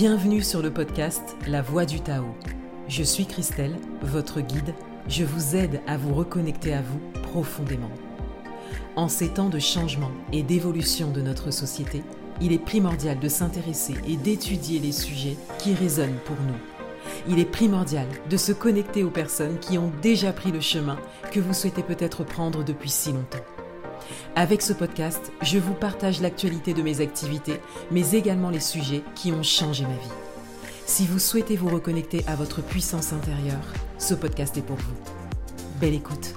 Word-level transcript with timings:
Bienvenue 0.00 0.42
sur 0.42 0.62
le 0.62 0.72
podcast 0.72 1.34
La 1.48 1.60
Voix 1.60 1.84
du 1.84 2.00
Tao. 2.00 2.26
Je 2.86 3.02
suis 3.02 3.26
Christelle, 3.26 3.74
votre 4.00 4.40
guide. 4.40 4.72
Je 5.08 5.24
vous 5.24 5.56
aide 5.56 5.80
à 5.88 5.96
vous 5.96 6.14
reconnecter 6.14 6.72
à 6.72 6.82
vous 6.82 7.00
profondément. 7.20 7.90
En 8.94 9.08
ces 9.08 9.28
temps 9.28 9.48
de 9.48 9.58
changement 9.58 10.12
et 10.32 10.44
d'évolution 10.44 11.10
de 11.10 11.20
notre 11.20 11.50
société, 11.50 12.04
il 12.40 12.52
est 12.52 12.64
primordial 12.64 13.18
de 13.18 13.28
s'intéresser 13.28 13.96
et 14.06 14.16
d'étudier 14.16 14.78
les 14.78 14.92
sujets 14.92 15.36
qui 15.58 15.74
résonnent 15.74 16.20
pour 16.26 16.36
nous. 16.46 16.60
Il 17.28 17.40
est 17.40 17.50
primordial 17.50 18.06
de 18.30 18.36
se 18.36 18.52
connecter 18.52 19.02
aux 19.02 19.10
personnes 19.10 19.58
qui 19.58 19.78
ont 19.78 19.90
déjà 20.00 20.32
pris 20.32 20.52
le 20.52 20.60
chemin 20.60 21.00
que 21.32 21.40
vous 21.40 21.54
souhaitez 21.54 21.82
peut-être 21.82 22.22
prendre 22.22 22.62
depuis 22.62 22.90
si 22.90 23.10
longtemps. 23.10 23.44
Avec 24.36 24.62
ce 24.62 24.72
podcast, 24.72 25.32
je 25.42 25.58
vous 25.58 25.74
partage 25.74 26.20
l'actualité 26.20 26.74
de 26.74 26.82
mes 26.82 27.00
activités, 27.00 27.60
mais 27.90 28.12
également 28.12 28.50
les 28.50 28.60
sujets 28.60 29.02
qui 29.14 29.32
ont 29.32 29.42
changé 29.42 29.84
ma 29.84 29.90
vie. 29.90 30.12
Si 30.86 31.06
vous 31.06 31.18
souhaitez 31.18 31.56
vous 31.56 31.68
reconnecter 31.68 32.24
à 32.26 32.34
votre 32.34 32.62
puissance 32.62 33.12
intérieure, 33.12 33.74
ce 33.98 34.14
podcast 34.14 34.56
est 34.56 34.62
pour 34.62 34.76
vous. 34.76 34.96
Belle 35.80 35.94
écoute 35.94 36.34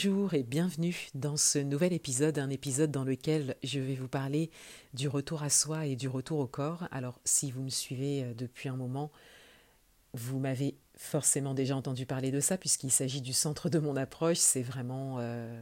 Bonjour 0.00 0.34
et 0.34 0.44
bienvenue 0.44 1.08
dans 1.16 1.36
ce 1.36 1.58
nouvel 1.58 1.92
épisode, 1.92 2.38
un 2.38 2.50
épisode 2.50 2.92
dans 2.92 3.02
lequel 3.02 3.56
je 3.64 3.80
vais 3.80 3.96
vous 3.96 4.06
parler 4.06 4.48
du 4.94 5.08
retour 5.08 5.42
à 5.42 5.50
soi 5.50 5.86
et 5.86 5.96
du 5.96 6.06
retour 6.06 6.38
au 6.38 6.46
corps. 6.46 6.86
Alors 6.92 7.18
si 7.24 7.50
vous 7.50 7.62
me 7.62 7.68
suivez 7.68 8.22
euh, 8.22 8.32
depuis 8.32 8.68
un 8.68 8.76
moment, 8.76 9.10
vous 10.14 10.38
m'avez 10.38 10.76
forcément 10.96 11.52
déjà 11.52 11.74
entendu 11.74 12.06
parler 12.06 12.30
de 12.30 12.38
ça 12.38 12.56
puisqu'il 12.56 12.92
s'agit 12.92 13.20
du 13.20 13.32
centre 13.32 13.68
de 13.68 13.80
mon 13.80 13.96
approche, 13.96 14.36
c'est 14.36 14.62
vraiment 14.62 15.16
euh, 15.18 15.60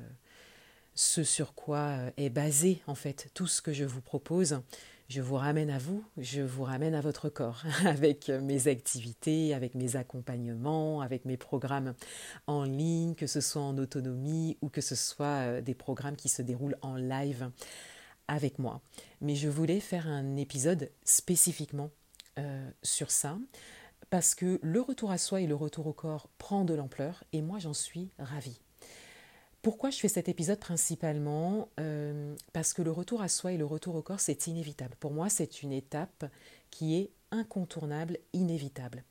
ce 0.94 1.24
sur 1.24 1.54
quoi 1.54 1.78
euh, 1.78 2.10
est 2.18 2.28
basé 2.28 2.82
en 2.86 2.94
fait 2.94 3.30
tout 3.32 3.46
ce 3.46 3.62
que 3.62 3.72
je 3.72 3.84
vous 3.84 4.02
propose 4.02 4.60
je 5.08 5.20
vous 5.20 5.36
ramène 5.36 5.70
à 5.70 5.78
vous, 5.78 6.04
je 6.16 6.42
vous 6.42 6.64
ramène 6.64 6.94
à 6.94 7.00
votre 7.00 7.28
corps, 7.28 7.62
avec 7.84 8.28
mes 8.28 8.68
activités, 8.68 9.54
avec 9.54 9.74
mes 9.74 9.96
accompagnements, 9.96 11.00
avec 11.00 11.24
mes 11.24 11.36
programmes 11.36 11.94
en 12.46 12.64
ligne, 12.64 13.14
que 13.14 13.26
ce 13.26 13.40
soit 13.40 13.62
en 13.62 13.78
autonomie 13.78 14.58
ou 14.62 14.68
que 14.68 14.80
ce 14.80 14.94
soit 14.96 15.26
euh, 15.26 15.60
des 15.60 15.74
programmes 15.74 16.16
qui 16.16 16.28
se 16.28 16.42
déroulent 16.42 16.78
en 16.82 16.96
live 16.96 17.50
avec 18.28 18.58
moi. 18.58 18.80
Mais 19.20 19.36
je 19.36 19.48
voulais 19.48 19.80
faire 19.80 20.08
un 20.08 20.36
épisode 20.36 20.90
spécifiquement 21.04 21.90
euh, 22.38 22.68
sur 22.82 23.10
ça, 23.10 23.38
parce 24.10 24.34
que 24.34 24.58
le 24.62 24.80
retour 24.80 25.10
à 25.10 25.18
soi 25.18 25.40
et 25.40 25.46
le 25.46 25.54
retour 25.54 25.86
au 25.86 25.92
corps 25.92 26.28
prend 26.38 26.64
de 26.64 26.74
l'ampleur, 26.74 27.22
et 27.32 27.42
moi 27.42 27.58
j'en 27.58 27.74
suis 27.74 28.10
ravie. 28.18 28.60
Pourquoi 29.66 29.90
je 29.90 29.98
fais 29.98 30.06
cet 30.06 30.28
épisode 30.28 30.60
principalement 30.60 31.70
euh, 31.80 32.36
Parce 32.52 32.72
que 32.72 32.82
le 32.82 32.92
retour 32.92 33.20
à 33.20 33.26
soi 33.26 33.50
et 33.50 33.56
le 33.56 33.64
retour 33.64 33.96
au 33.96 34.00
corps, 34.00 34.20
c'est 34.20 34.46
inévitable. 34.46 34.94
Pour 35.00 35.10
moi, 35.10 35.28
c'est 35.28 35.64
une 35.64 35.72
étape 35.72 36.26
qui 36.70 36.94
est 36.94 37.10
incontournable, 37.32 38.18
inévitable. 38.32 39.02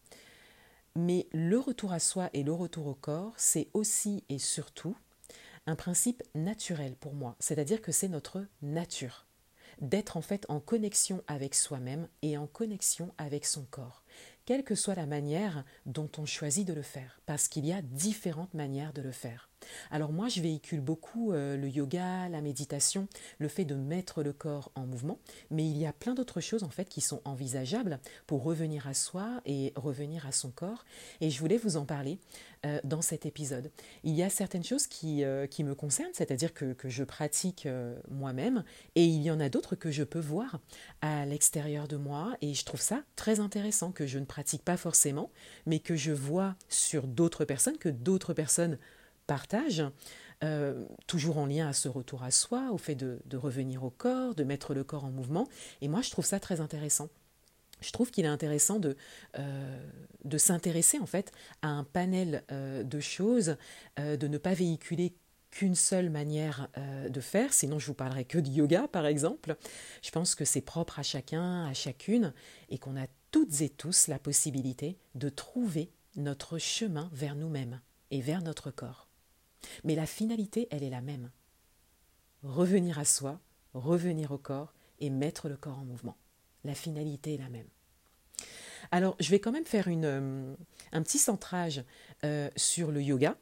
Mais 0.96 1.28
le 1.34 1.60
retour 1.60 1.92
à 1.92 2.00
soi 2.00 2.30
et 2.32 2.44
le 2.44 2.54
retour 2.54 2.88
au 2.88 2.94
corps, 2.94 3.34
c'est 3.36 3.68
aussi 3.74 4.24
et 4.30 4.40
surtout 4.40 4.96
un 5.68 5.76
principe 5.76 6.24
naturel 6.36 6.96
pour 6.96 7.16
moi. 7.16 7.36
C'est-à-dire 7.42 7.82
que 7.82 7.92
c'est 7.92 8.08
notre 8.08 8.46
nature 8.62 9.26
d'être 9.82 10.16
en 10.16 10.22
fait 10.22 10.46
en 10.48 10.62
connexion 10.62 11.22
avec 11.28 11.54
soi-même 11.54 12.08
et 12.22 12.38
en 12.38 12.48
connexion 12.48 13.14
avec 13.18 13.46
son 13.46 13.66
corps, 13.66 14.04
quelle 14.46 14.64
que 14.64 14.76
soit 14.76 14.96
la 14.96 15.06
manière 15.06 15.66
dont 15.86 16.10
on 16.18 16.26
choisit 16.26 16.66
de 16.66 16.74
le 16.74 16.82
faire, 16.82 17.20
parce 17.26 17.50
qu'il 17.50 17.66
y 17.66 17.74
a 17.74 17.82
différentes 17.82 18.54
manières 18.54 18.94
de 18.94 19.02
le 19.02 19.12
faire. 19.12 19.50
Alors 19.92 20.12
moi, 20.12 20.28
je 20.28 20.42
véhicule 20.42 20.82
beaucoup 20.82 21.32
euh, 21.32 21.58
le 21.58 21.68
yoga, 21.68 22.30
la 22.30 22.42
méditation, 22.42 23.08
le 23.40 23.48
fait 23.48 23.66
de 23.66 23.76
mettre 23.76 24.24
le 24.24 24.34
corps 24.34 24.72
en 24.76 24.86
mouvement, 24.86 25.20
mais 25.52 25.68
il 25.68 25.78
y 25.78 25.86
a 25.86 25.94
plein 25.94 26.14
d'autres 26.14 26.42
choses 26.42 26.64
en 26.64 26.70
fait 26.70 26.90
qui 26.90 27.02
sont 27.02 27.22
envisageables 27.26 28.00
pour 28.28 28.44
revenir 28.44 28.88
à 28.88 28.94
soi 28.94 29.42
et 29.46 29.74
revenir 29.76 30.26
à 30.28 30.32
son 30.32 30.52
corps. 30.52 30.86
Et 31.22 31.30
je 31.30 31.40
voulais 31.40 31.58
vous 31.58 31.78
en 31.78 31.86
parler 31.86 32.20
euh, 32.66 32.80
dans 32.84 33.02
cet 33.02 33.26
épisode. 33.26 33.72
Il 34.04 34.14
y 34.14 34.24
a 34.24 34.30
certaines 34.30 34.64
choses 34.64 34.88
qui, 34.88 35.24
euh, 35.24 35.48
qui 35.48 35.64
me 35.64 35.76
concernent, 35.76 36.14
c'est-à-dire 36.14 36.54
que, 36.54 36.74
que, 36.74 36.90
je 36.90 37.04
pratique 37.04 37.68
moi-même, 38.10 38.64
et 38.96 39.06
il 39.06 39.22
y 39.22 39.32
en 39.32 39.40
a 39.40 39.50
d'autres 39.50 39.76
que 39.76 39.92
je 39.92 40.04
peux 40.04 40.20
voir 40.20 40.60
à 41.02 41.26
l'extérieur 41.26 41.88
de 41.88 41.98
moi, 41.98 42.36
et 42.42 42.54
je 42.54 42.64
trouve 42.64 42.82
ça 42.82 43.04
très 43.16 43.40
intéressant 43.40 43.92
que 43.92 44.06
je 44.06 44.20
ne 44.20 44.26
pratique 44.26 44.64
pas 44.64 44.78
forcément, 44.78 45.32
mais 45.66 45.80
que 45.80 45.96
je 45.96 46.12
vois 46.12 46.56
sur 46.70 47.08
d'autres 47.08 47.46
personnes, 47.46 47.78
que 47.78 47.90
d'autres 47.90 48.34
personnes 48.34 48.78
partage, 49.26 49.84
euh, 50.44 50.86
toujours 51.08 51.38
en 51.38 51.46
lien 51.46 51.68
à 51.68 51.74
ce 51.74 51.88
retour 51.88 52.24
à 52.24 52.32
soi, 52.32 52.70
au 52.72 52.78
fait 52.78 52.96
de, 52.96 53.38
revenir 53.38 53.84
au 53.84 53.90
corps, 53.90 54.36
de 54.36 54.44
mettre 54.44 54.74
le 54.74 54.84
corps 54.84 55.06
en 55.06 55.12
mouvement. 55.12 55.48
Et 55.82 55.88
moi, 55.88 56.02
je 56.02 56.12
trouve 56.12 56.26
ça 56.26 56.40
très 56.40 56.62
intéressant. 56.62 57.10
Je 57.82 57.92
trouve 57.92 58.10
qu'il 58.10 58.26
est 58.26 58.30
intéressant 58.30 58.80
de, 58.80 58.96
euh, 59.38 59.90
de 60.24 60.38
s'intéresser 60.38 60.98
en 61.00 61.06
fait 61.06 61.32
à 61.62 61.68
un 61.68 61.84
panel 61.84 62.44
euh, 62.52 62.84
de 62.84 63.00
choses, 63.00 63.58
de 63.98 64.28
ne 64.28 64.38
pas 64.38 64.54
véhiculer 64.54 65.14
qu'une 65.52 65.76
seule 65.76 66.10
manière 66.10 66.68
de 67.10 67.22
faire, 67.22 67.54
sinon 67.54 67.80
je 67.80 67.88
vous 67.88 67.94
parlerai 67.94 68.26
que 68.26 68.38
de 68.38 68.50
yoga 68.50 68.90
par 68.90 69.06
exemple. 69.06 69.56
Je 70.02 70.12
pense 70.12 70.36
que 70.36 70.44
c'est 70.44 70.62
propre 70.62 71.00
à 71.00 71.04
chacun, 71.04 71.66
à 71.66 71.74
chacune, 71.74 72.34
et 72.70 72.78
qu'on 72.78 72.98
a 72.98 73.08
toutes 73.32 73.62
et 73.62 73.70
tous 73.70 74.08
la 74.08 74.20
possibilité 74.20 74.98
de 75.14 75.30
trouver 75.30 75.92
notre 76.16 76.58
chemin 76.58 77.10
vers 77.14 77.36
nous-mêmes 77.36 77.82
et 78.12 78.22
vers 78.22 78.42
notre 78.42 78.72
corps. 78.72 79.05
Mais 79.84 79.96
la 79.96 80.06
finalité, 80.06 80.68
elle 80.72 80.84
est 80.84 80.90
la 80.90 81.02
même. 81.02 81.32
Revenir 82.44 83.00
à 83.00 83.06
soi, 83.06 83.40
revenir 83.74 84.32
au 84.32 84.38
corps 84.38 84.74
et 85.00 85.10
mettre 85.10 85.50
le 85.50 85.58
corps 85.58 85.80
en 85.80 85.86
mouvement. 85.86 86.18
La 86.64 86.76
finalité 86.76 87.36
est 87.36 87.40
la 87.40 87.50
même. 87.50 87.68
Alors, 88.92 89.16
je 89.20 89.32
vais 89.32 89.40
quand 89.40 89.52
même 89.52 89.66
faire 89.66 89.88
une, 89.88 90.06
euh, 90.06 90.56
un 90.92 91.02
petit 91.02 91.18
centrage 91.18 91.84
euh, 92.24 92.50
sur 92.56 92.92
le 92.92 93.02
yoga, 93.02 93.38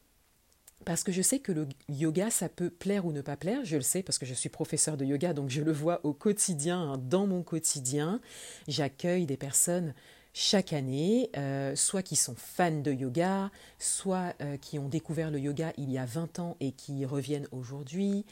parce 0.85 1.03
que 1.03 1.11
je 1.11 1.21
sais 1.21 1.39
que 1.39 1.51
le 1.51 1.67
yoga, 1.89 2.29
ça 2.29 2.49
peut 2.49 2.69
plaire 2.69 3.05
ou 3.05 3.11
ne 3.11 3.21
pas 3.21 3.37
plaire. 3.37 3.63
Je 3.63 3.75
le 3.75 3.81
sais 3.81 4.03
parce 4.03 4.17
que 4.17 4.25
je 4.25 4.33
suis 4.33 4.49
professeur 4.49 4.97
de 4.97 5.05
yoga, 5.05 5.33
donc 5.33 5.49
je 5.49 5.61
le 5.61 5.71
vois 5.71 6.01
au 6.05 6.13
quotidien, 6.13 6.79
hein, 6.79 6.97
dans 6.97 7.27
mon 7.27 7.43
quotidien. 7.43 8.19
J'accueille 8.67 9.25
des 9.25 9.37
personnes 9.37 9.93
chaque 10.33 10.73
année, 10.73 11.29
euh, 11.37 11.75
soit 11.75 12.01
qui 12.01 12.15
sont 12.15 12.33
fans 12.35 12.81
de 12.81 12.91
yoga, 12.91 13.51
soit 13.77 14.33
euh, 14.41 14.57
qui 14.57 14.79
ont 14.79 14.89
découvert 14.89 15.29
le 15.29 15.39
yoga 15.39 15.73
il 15.77 15.91
y 15.91 15.99
a 15.99 16.05
20 16.05 16.39
ans 16.39 16.57
et 16.59 16.71
qui 16.71 17.05
reviennent 17.05 17.47
aujourd'hui, 17.51 18.25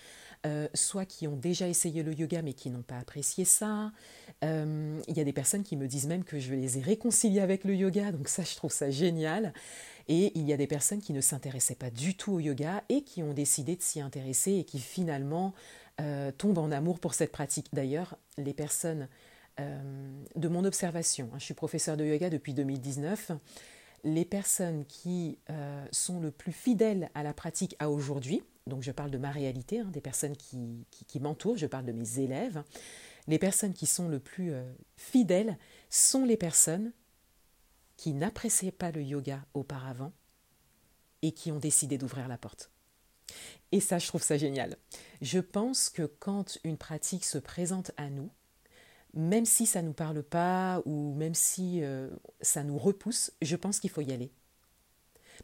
euh, 0.48 0.68
soit 0.74 1.06
qui 1.06 1.28
ont 1.28 1.36
déjà 1.36 1.68
essayé 1.68 2.02
le 2.02 2.14
yoga 2.14 2.42
mais 2.42 2.54
qui 2.54 2.72
n'ont 2.72 2.82
pas 2.82 2.98
apprécié 2.98 3.46
ça. 3.46 3.92
il 4.42 5.16
y 5.16 5.20
a 5.20 5.24
des 5.24 5.34
personnes 5.34 5.62
qui 5.62 5.78
me 5.78 5.88
disent 5.88 6.08
même 6.08 6.24
que 6.24 6.40
je 6.40 6.56
les 6.56 6.80
ai 6.80 6.82
réconciliés 6.82 7.40
avec 7.40 7.64
le 7.64 7.76
yoga, 7.76 8.12
donc 8.12 8.28
ça 8.28 8.42
je 8.44 8.56
trouve 8.56 8.72
ça 8.72 8.90
génial. 8.90 9.54
Et 10.08 10.32
il 10.34 10.48
y 10.48 10.54
a 10.54 10.58
des 10.58 10.66
personnes 10.66 11.00
qui 11.00 11.14
ne 11.14 11.22
s'intéressaient 11.22 11.76
pas 11.76 11.92
du 11.92 12.16
tout 12.16 12.34
au 12.34 12.40
yoga 12.40 12.84
et 12.90 13.04
qui 13.04 13.22
ont 13.22 13.34
décidé 13.34 13.76
de 13.76 13.84
s'y 13.84 14.02
intéresser 14.02 14.54
et 14.54 14.64
qui 14.64 14.80
finalement 14.80 15.54
tombent 16.40 16.58
en 16.58 16.72
amour 16.72 17.00
pour 17.00 17.14
cette 17.14 17.32
pratique. 17.32 17.68
D'ailleurs, 17.74 18.18
les 18.40 18.56
personnes 18.56 19.08
de 19.58 20.48
mon 20.48 20.64
observation, 20.66 21.30
je 21.36 21.44
suis 21.44 21.54
professeur 21.54 21.98
de 21.98 22.06
yoga 22.06 22.30
depuis 22.30 22.54
2019, 22.54 23.34
les 24.04 24.26
personnes 24.26 24.86
qui 24.86 25.38
euh, 25.50 25.86
sont 25.92 26.20
le 26.20 26.32
plus 26.32 26.52
fidèles 26.52 27.10
à 27.14 27.24
la 27.24 27.34
pratique 27.34 27.76
à 27.80 27.90
aujourd'hui, 27.90 28.44
donc 28.68 28.84
je 28.84 28.92
parle 28.92 29.12
de 29.12 29.18
ma 29.18 29.32
réalité, 29.32 29.80
hein, 29.80 29.90
des 29.92 30.02
personnes 30.02 30.36
qui, 30.36 30.86
qui, 30.90 31.20
m'entourent, 31.20 31.58
je 31.58 31.68
parle 31.68 31.86
de 31.86 31.92
mes 31.92 32.20
élèves, 32.20 32.64
les 33.28 33.40
personnes 33.40 33.74
qui 33.74 33.86
sont 33.86 34.08
le 34.08 34.20
plus 34.20 34.54
euh, 34.54 34.64
fidèles 34.98 35.58
sont 35.90 36.26
les 36.26 36.38
personnes 36.38 36.92
qui 37.98 38.14
n'appréciaient 38.14 38.72
pas 38.72 38.92
le 38.92 39.04
yoga 39.04 39.46
auparavant 39.54 40.12
et 41.22 41.32
qui 41.32 41.52
ont 41.52 41.60
décidé 41.60 41.98
d'ouvrir 42.00 42.28
la 42.28 42.38
porte. 42.38 42.72
Et 43.72 43.80
ça, 43.80 44.00
je 44.00 44.08
trouve 44.08 44.24
ça 44.24 44.38
génial. 44.38 44.78
Je 45.22 45.40
pense 45.40 45.90
que 45.90 46.04
quand 46.04 46.58
une 46.64 46.78
pratique 46.78 47.24
se 47.24 47.38
présente 47.38 47.92
à 47.98 48.10
nous, 48.10 48.32
même 49.14 49.46
si 49.46 49.66
ça 49.66 49.82
ne 49.82 49.88
nous 49.88 49.94
parle 49.94 50.24
pas 50.24 50.82
ou 50.86 51.14
même 51.16 51.36
si 51.36 51.84
euh, 51.84 52.10
ça 52.42 52.64
nous 52.64 52.78
repousse, 52.78 53.32
je 53.42 53.56
pense 53.56 53.80
qu'il 53.80 53.90
faut 53.90 54.02
y 54.02 54.12
aller. 54.12 54.32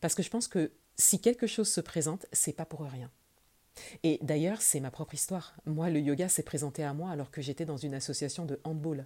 Parce 0.01 0.15
que 0.15 0.23
je 0.23 0.29
pense 0.29 0.47
que 0.47 0.71
si 0.95 1.19
quelque 1.19 1.47
chose 1.47 1.69
se 1.69 1.81
présente, 1.81 2.25
c'est 2.31 2.53
pas 2.53 2.65
pour 2.65 2.81
rien. 2.81 3.11
Et 4.03 4.19
d'ailleurs, 4.21 4.61
c'est 4.61 4.79
ma 4.79 4.91
propre 4.91 5.13
histoire. 5.13 5.55
Moi, 5.65 5.89
le 5.89 5.99
yoga 5.99 6.29
s'est 6.29 6.43
présenté 6.43 6.83
à 6.83 6.93
moi 6.93 7.11
alors 7.11 7.29
que 7.29 7.41
j'étais 7.41 7.65
dans 7.65 7.77
une 7.77 7.93
association 7.93 8.45
de 8.45 8.59
handball. 8.63 9.05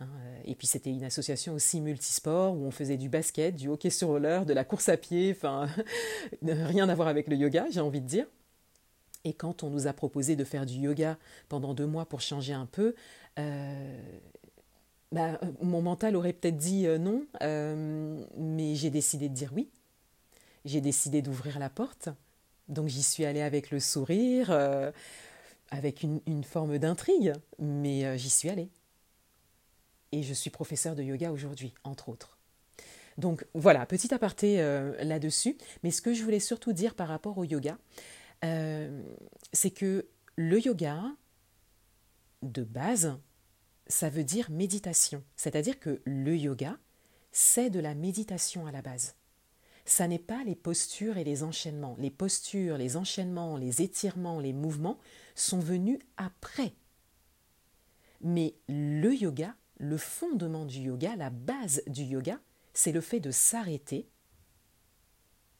Hein, 0.00 0.08
et 0.44 0.54
puis 0.54 0.66
c'était 0.66 0.90
une 0.90 1.04
association 1.04 1.54
aussi 1.54 1.80
multisport 1.80 2.54
où 2.54 2.66
on 2.66 2.70
faisait 2.70 2.98
du 2.98 3.08
basket, 3.08 3.54
du 3.54 3.68
hockey 3.68 3.90
sur 3.90 4.08
roller, 4.08 4.44
de 4.44 4.52
la 4.52 4.64
course 4.64 4.88
à 4.88 4.96
pied, 4.96 5.34
enfin 5.34 5.68
rien 6.42 6.88
à 6.88 6.94
voir 6.94 7.08
avec 7.08 7.28
le 7.28 7.36
yoga, 7.36 7.66
j'ai 7.70 7.80
envie 7.80 8.00
de 8.00 8.06
dire. 8.06 8.26
Et 9.24 9.32
quand 9.32 9.64
on 9.64 9.70
nous 9.70 9.86
a 9.86 9.92
proposé 9.92 10.36
de 10.36 10.44
faire 10.44 10.66
du 10.66 10.74
yoga 10.74 11.18
pendant 11.48 11.74
deux 11.74 11.86
mois 11.86 12.06
pour 12.06 12.20
changer 12.20 12.52
un 12.52 12.66
peu, 12.66 12.88
euh, 12.88 12.94
bah, 13.36 15.40
mon 15.62 15.82
mental 15.82 16.16
aurait 16.16 16.32
peut-être 16.32 16.56
dit 16.56 16.86
non, 16.98 17.26
mais 18.36 18.74
j'ai 18.74 18.90
décidé 18.90 19.28
de 19.28 19.34
dire 19.34 19.52
oui. 19.54 19.68
J'ai 20.64 20.80
décidé 20.80 21.22
d'ouvrir 21.22 21.58
la 21.58 21.70
porte. 21.70 22.08
Donc 22.68 22.88
j'y 22.88 23.02
suis 23.02 23.24
allée 23.24 23.42
avec 23.42 23.70
le 23.70 23.78
sourire, 23.78 24.50
avec 25.70 26.02
une, 26.02 26.44
forme 26.44 26.78
d'intrigue, 26.78 27.32
mais 27.58 28.18
j'y 28.18 28.30
suis 28.30 28.50
allée. 28.50 28.68
Et 30.12 30.22
je 30.22 30.34
suis 30.34 30.50
professeur 30.50 30.94
de 30.94 31.02
yoga 31.02 31.30
aujourd'hui, 31.30 31.74
entre 31.84 32.08
autres. 32.08 32.36
Donc 33.18 33.46
voilà, 33.54 33.86
petit 33.86 34.12
aparté 34.12 34.60
euh, 34.60 34.92
là-dessus. 35.02 35.56
Mais 35.82 35.90
ce 35.90 36.02
que 36.02 36.12
je 36.12 36.22
voulais 36.22 36.40
surtout 36.40 36.72
dire 36.72 36.94
par 36.94 37.08
rapport 37.08 37.38
au 37.38 37.44
yoga, 37.44 37.78
euh, 38.44 39.02
c'est 39.52 39.70
que 39.70 40.06
le 40.36 40.60
yoga, 40.60 41.02
de 42.42 42.64
base, 42.64 43.18
ça 43.86 44.08
veut 44.08 44.24
dire 44.24 44.50
méditation. 44.50 45.22
C'est-à-dire 45.36 45.78
que 45.78 46.00
le 46.04 46.36
yoga, 46.36 46.78
c'est 47.32 47.70
de 47.70 47.80
la 47.80 47.94
méditation 47.94 48.66
à 48.66 48.72
la 48.72 48.82
base. 48.82 49.14
Ça 49.84 50.08
n'est 50.08 50.18
pas 50.18 50.42
les 50.44 50.56
postures 50.56 51.16
et 51.16 51.24
les 51.24 51.42
enchaînements. 51.42 51.96
Les 51.98 52.10
postures, 52.10 52.76
les 52.76 52.96
enchaînements, 52.96 53.56
les 53.56 53.82
étirements, 53.82 54.40
les 54.40 54.52
mouvements 54.52 54.98
sont 55.34 55.60
venus 55.60 56.00
après. 56.16 56.74
Mais 58.20 58.56
le 58.68 59.14
yoga, 59.14 59.54
le 59.78 59.96
fondement 59.96 60.64
du 60.64 60.80
yoga, 60.80 61.14
la 61.16 61.30
base 61.30 61.82
du 61.86 62.02
yoga, 62.02 62.40
c'est 62.74 62.92
le 62.92 63.00
fait 63.00 63.20
de 63.20 63.30
s'arrêter 63.30 64.08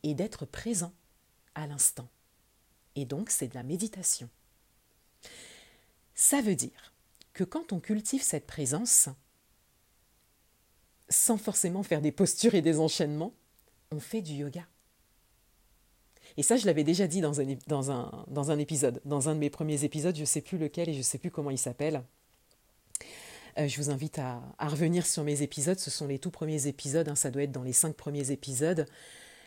et 0.03 0.15
d'être 0.15 0.45
présent 0.45 0.93
à 1.55 1.67
l'instant. 1.67 2.09
Et 2.97 3.05
donc, 3.05 3.31
c'est 3.31 3.49
de 3.49 3.55
la 3.55 3.63
méditation. 3.63 4.29
Ça 6.17 6.41
veut 6.41 6.57
dire 6.57 6.95
que 7.35 7.45
quand 7.45 7.73
on 7.73 7.79
cultive 7.79 8.23
cette 8.23 8.47
présence, 8.47 9.09
sans 11.09 11.37
forcément 11.37 11.83
faire 11.83 12.01
des 12.01 12.11
postures 12.11 12.55
et 12.55 12.63
des 12.63 12.81
enchaînements, 12.81 13.35
on 13.93 14.01
fait 14.01 14.23
du 14.23 14.33
yoga. 14.33 14.67
Et 16.37 16.43
ça, 16.43 16.57
je 16.57 16.67
l'avais 16.67 16.85
déjà 16.85 17.07
dit 17.07 17.21
dans 17.21 17.41
un, 17.41 17.49
épisode, 18.59 19.01
dans 19.05 19.29
un 19.29 19.35
de 19.35 19.41
mes 19.41 19.51
premiers 19.51 19.85
épisodes, 19.85 20.17
je 20.17 20.23
ne 20.23 20.27
sais 20.27 20.41
plus 20.41 20.59
lequel 20.59 20.89
et 20.89 20.93
je 20.93 20.99
ne 20.99 21.03
sais 21.05 21.19
plus 21.19 21.31
comment 21.31 21.51
il 21.51 21.59
s'appelle. 21.59 22.03
Euh, 23.59 23.69
je 23.69 23.77
vous 23.77 23.91
invite 23.91 24.19
à, 24.19 24.43
revenir 24.59 25.07
sur 25.07 25.23
mes 25.23 25.43
épisodes. 25.43 25.79
Ce 25.79 25.91
sont 25.91 26.07
les 26.07 26.19
tout 26.19 26.31
premiers 26.31 26.67
épisodes. 26.67 27.09
Hein, 27.09 27.15
ça 27.15 27.31
doit 27.31 27.43
être 27.43 27.53
dans 27.53 27.63
les 27.63 27.73
cinq 27.73 27.95
premiers 27.95 28.31
épisodes. 28.31 28.87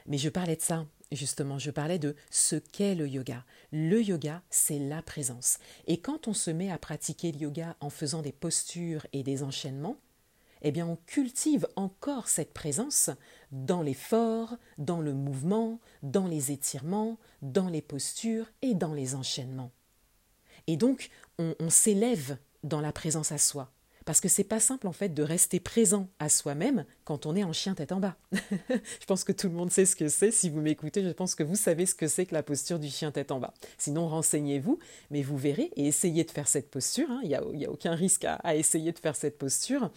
Mais 0.08 0.18
je 0.18 0.30
parlais 0.30 0.56
de 0.56 0.62
ça, 0.62 0.86
justement. 1.12 1.60
Je 1.60 1.72
parlais 1.72 2.00
de 2.00 2.16
ce 2.30 2.56
qu'est 2.56 2.96
le 2.96 3.08
yoga. 3.08 3.44
Le 3.72 4.02
yoga, 4.02 4.42
c'est 4.50 4.80
la 4.80 5.02
présence. 5.02 5.58
Et 5.88 6.00
quand 6.00 6.28
on 6.28 6.34
se 6.34 6.52
met 6.52 6.72
à 6.72 6.78
pratiquer 6.78 7.32
le 7.32 7.40
yoga 7.40 7.76
en 7.80 7.90
faisant 7.90 8.22
des 8.22 8.32
postures 8.32 9.06
et 9.14 9.24
des 9.24 9.44
enchaînements, 9.44 9.98
eh 10.62 10.72
bien 10.72 10.88
on 10.88 10.98
cultive 11.06 11.68
encore 11.76 12.28
cette 12.28 12.54
présence 12.54 13.10
dans 13.52 13.82
l'effort, 13.82 14.58
dans 14.78 15.00
le 15.00 15.14
mouvement, 15.14 15.80
dans 16.04 16.28
les 16.28 16.52
étirements, 16.52 17.18
dans 17.42 17.70
les 17.70 17.82
postures 17.82 18.52
et 18.62 18.74
dans 18.74 18.94
les 18.94 19.16
enchaînements. 19.16 19.72
Et 20.68 20.78
donc 20.78 21.10
on 21.38 21.70
s'élève 21.70 22.38
dans 22.64 22.82
la 22.82 22.92
présence 22.92 23.32
à 23.32 23.38
soi. 23.38 23.72
Parce 24.10 24.22
que 24.22 24.28
c'est 24.28 24.44
pas 24.44 24.60
simple 24.60 24.88
en 24.88 24.92
fait 24.92 25.10
de 25.10 25.22
rester 25.22 25.60
présent 25.60 26.08
à 26.18 26.30
soi-même 26.30 26.84
quand 27.04 27.28
on 27.28 27.36
est 27.36 27.44
en 27.44 27.54
chien 27.54 27.76
tête 27.76 27.92
en 27.92 28.00
bas. 28.00 28.16
je 28.32 29.06
pense 29.06 29.24
que 29.24 29.32
tout 29.32 29.48
le 29.48 29.54
monde 29.54 29.70
sait 29.70 29.86
ce 29.86 29.96
que 29.96 30.08
c'est. 30.08 30.32
Si 30.32 30.50
vous 30.50 30.62
m'écoutez, 30.62 31.04
je 31.04 31.12
pense 31.12 31.36
que 31.36 31.44
vous 31.44 31.56
savez 31.56 31.86
ce 31.86 31.94
que 31.94 32.08
c'est 32.08 32.26
que 32.26 32.34
la 32.34 32.42
posture 32.42 32.80
du 32.80 32.90
chien 32.90 33.12
tête 33.12 33.32
en 33.32 33.40
bas. 33.40 33.54
Sinon, 33.78 34.08
renseignez-vous, 34.08 34.80
mais 35.12 35.22
vous 35.22 35.38
verrez 35.38 35.70
et 35.76 35.86
essayez 35.86 36.24
de 36.24 36.32
faire 36.32 36.48
cette 36.48 36.72
posture. 36.72 37.06
Hein. 37.12 37.20
Il 37.22 37.30
n'y 37.56 37.66
a, 37.66 37.72
aucun 37.72 37.94
risque 37.94 38.26
à, 38.26 38.56
essayer 38.56 38.92
de 38.94 38.98
faire 38.98 39.16
cette 39.16 39.38
posture. 39.38 39.92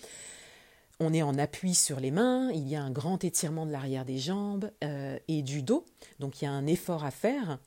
On 1.00 1.14
est 1.14 1.22
en 1.22 1.38
appui 1.38 1.74
sur 1.74 1.98
les 1.98 2.10
mains, 2.10 2.50
il 2.52 2.68
y 2.68 2.76
a 2.76 2.82
un 2.82 2.90
grand 2.90 3.24
étirement 3.24 3.64
de 3.64 3.72
l'arrière 3.72 4.04
des 4.04 4.18
jambes 4.18 4.70
euh, 4.84 5.18
et 5.28 5.40
du 5.40 5.62
dos, 5.62 5.86
donc 6.18 6.42
il 6.42 6.44
y 6.44 6.48
a 6.48 6.52
un 6.52 6.66
effort 6.66 7.06
à 7.06 7.12
faire. 7.12 7.58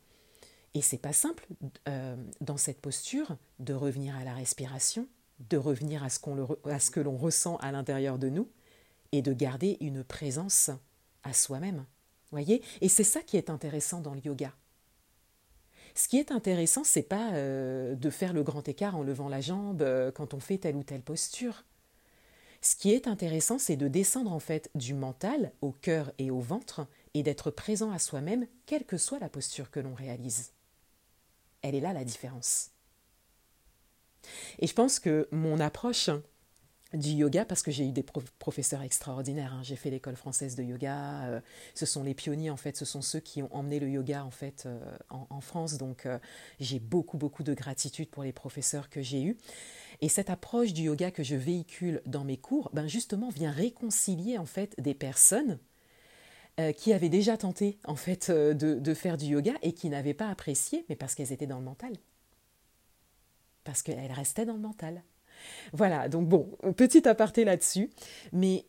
Et 0.76 0.84
c'est 0.84 1.02
pas 1.02 1.12
simple 1.12 1.48
euh, 1.90 2.16
dans 2.40 2.58
cette 2.58 2.82
posture 2.82 3.36
de 3.58 3.74
revenir 3.74 4.16
à 4.16 4.24
la 4.24 4.34
respiration, 4.36 5.08
de 5.40 5.58
revenir 5.58 6.04
à 6.04 6.10
ce, 6.10 6.20
que 6.20 7.00
l'on 7.00 7.18
ressent 7.18 7.58
à 7.58 7.72
l'intérieur 7.72 8.18
de 8.18 8.30
nous 8.30 8.50
et 9.12 9.22
de 9.22 9.34
garder 9.34 9.78
une 9.82 10.04
présence 10.04 10.72
à 11.24 11.34
soi-même. 11.34 11.86
Voyez? 12.32 12.64
Et 12.82 12.90
c'est 12.90 13.04
ça 13.04 13.22
qui 13.22 13.38
est 13.38 13.50
intéressant 13.50 14.02
dans 14.02 14.14
le 14.14 14.22
yoga. 14.22 14.54
Ce 15.94 16.10
qui 16.10 16.18
est 16.18 16.32
intéressant, 16.32 16.84
c'est 16.84 17.04
pas 17.04 17.34
euh, 17.34 17.96
de 17.96 18.10
faire 18.10 18.34
le 18.34 18.44
grand 18.44 18.68
écart 18.68 18.98
en 18.98 19.04
levant 19.04 19.30
la 19.30 19.40
jambe 19.40 19.82
euh, 19.82 20.12
quand 20.12 20.34
on 20.34 20.40
fait 20.40 20.58
telle 20.58 20.76
ou 20.76 20.84
telle 20.84 21.02
posture. 21.02 21.64
Ce 22.62 22.76
qui 22.76 22.92
est 22.92 23.08
intéressant, 23.08 23.60
c'est 23.60 23.78
de 23.78 23.88
descendre 23.88 24.34
en 24.34 24.40
fait 24.40 24.70
du 24.76 24.94
mental 24.94 25.54
au 25.62 25.72
cœur 25.72 26.12
et 26.18 26.32
au 26.32 26.40
ventre 26.40 26.88
et 27.14 27.24
d'être 27.24 27.52
présent 27.52 27.92
à 27.92 28.00
soi-même, 28.00 28.48
quelle 28.66 28.86
que 28.86 28.98
soit 28.98 29.20
la 29.20 29.30
posture 29.30 29.72
que 29.72 29.80
l'on 29.80 29.94
réalise. 29.94 30.52
Elle 31.62 31.76
est 31.76 31.80
là 31.80 31.94
la 31.94 32.04
différence. 32.04 32.72
Et 34.60 34.68
je 34.68 34.74
pense 34.74 35.00
que 35.00 35.28
mon 35.32 35.60
approche 35.60 36.10
du 36.96 37.10
yoga, 37.10 37.46
parce 37.46 37.62
que 37.62 37.72
j'ai 37.72 37.86
eu 37.86 37.92
des 37.92 38.04
professeurs 38.40 38.82
extraordinaires, 38.82 39.54
hein. 39.54 39.62
j'ai 39.64 39.76
fait 39.76 39.90
l'école 39.90 40.16
française 40.16 40.56
de 40.56 40.64
yoga, 40.64 41.26
euh, 41.26 41.40
ce 41.74 41.86
sont 41.86 42.04
les 42.04 42.14
pionniers 42.14 42.50
en 42.50 42.58
fait, 42.58 42.78
ce 42.78 42.86
sont 42.86 43.02
ceux 43.02 43.20
qui 43.20 43.42
ont 43.42 43.54
emmené 43.56 43.80
le 43.80 43.90
yoga 43.90 44.24
en 44.24 44.32
fait 44.32 44.64
euh, 44.66 44.80
en, 45.10 45.42
France, 45.42 45.78
donc 45.78 46.06
euh, 46.06 46.20
j'ai 46.60 46.80
beaucoup 46.80 47.18
beaucoup 47.18 47.44
de 47.44 47.54
gratitude 47.54 48.10
pour 48.10 48.24
les 48.24 48.34
professeurs 48.34 48.90
que 48.90 49.02
j'ai 49.02 49.24
eus. 49.24 49.38
Et 50.02 50.10
cette 50.10 50.30
approche 50.30 50.74
du 50.74 50.84
yoga 50.84 51.12
que 51.12 51.24
je 51.24 51.36
véhicule 51.36 52.02
dans 52.06 52.24
mes 52.24 52.38
cours, 52.38 52.70
ben 52.74 52.88
justement 52.88 53.30
vient 53.30 53.52
réconcilier 53.52 54.38
en 54.38 54.46
fait 54.46 54.76
des 54.80 54.94
personnes 54.94 55.60
qui 56.78 56.94
avaient 56.94 57.10
déjà 57.10 57.36
tenté 57.36 57.80
en 57.84 57.98
fait 57.98 58.32
de 58.32 58.94
faire 58.94 59.18
du 59.18 59.26
yoga 59.26 59.54
et 59.62 59.74
qui 59.74 59.90
n'avaient 59.90 60.14
pas 60.14 60.30
apprécié, 60.30 60.86
mais 60.88 60.96
parce 60.96 61.14
qu'elles 61.14 61.34
étaient 61.34 61.48
dans 61.48 61.60
le 61.60 61.66
mental 61.66 61.92
parce 63.66 63.82
qu'elle 63.82 64.12
restait 64.12 64.46
dans 64.46 64.54
le 64.54 64.60
mental. 64.60 65.04
Voilà, 65.74 66.08
donc 66.08 66.30
bon, 66.30 66.50
petit 66.78 67.06
aparté 67.08 67.44
là-dessus, 67.44 67.90
mais 68.32 68.66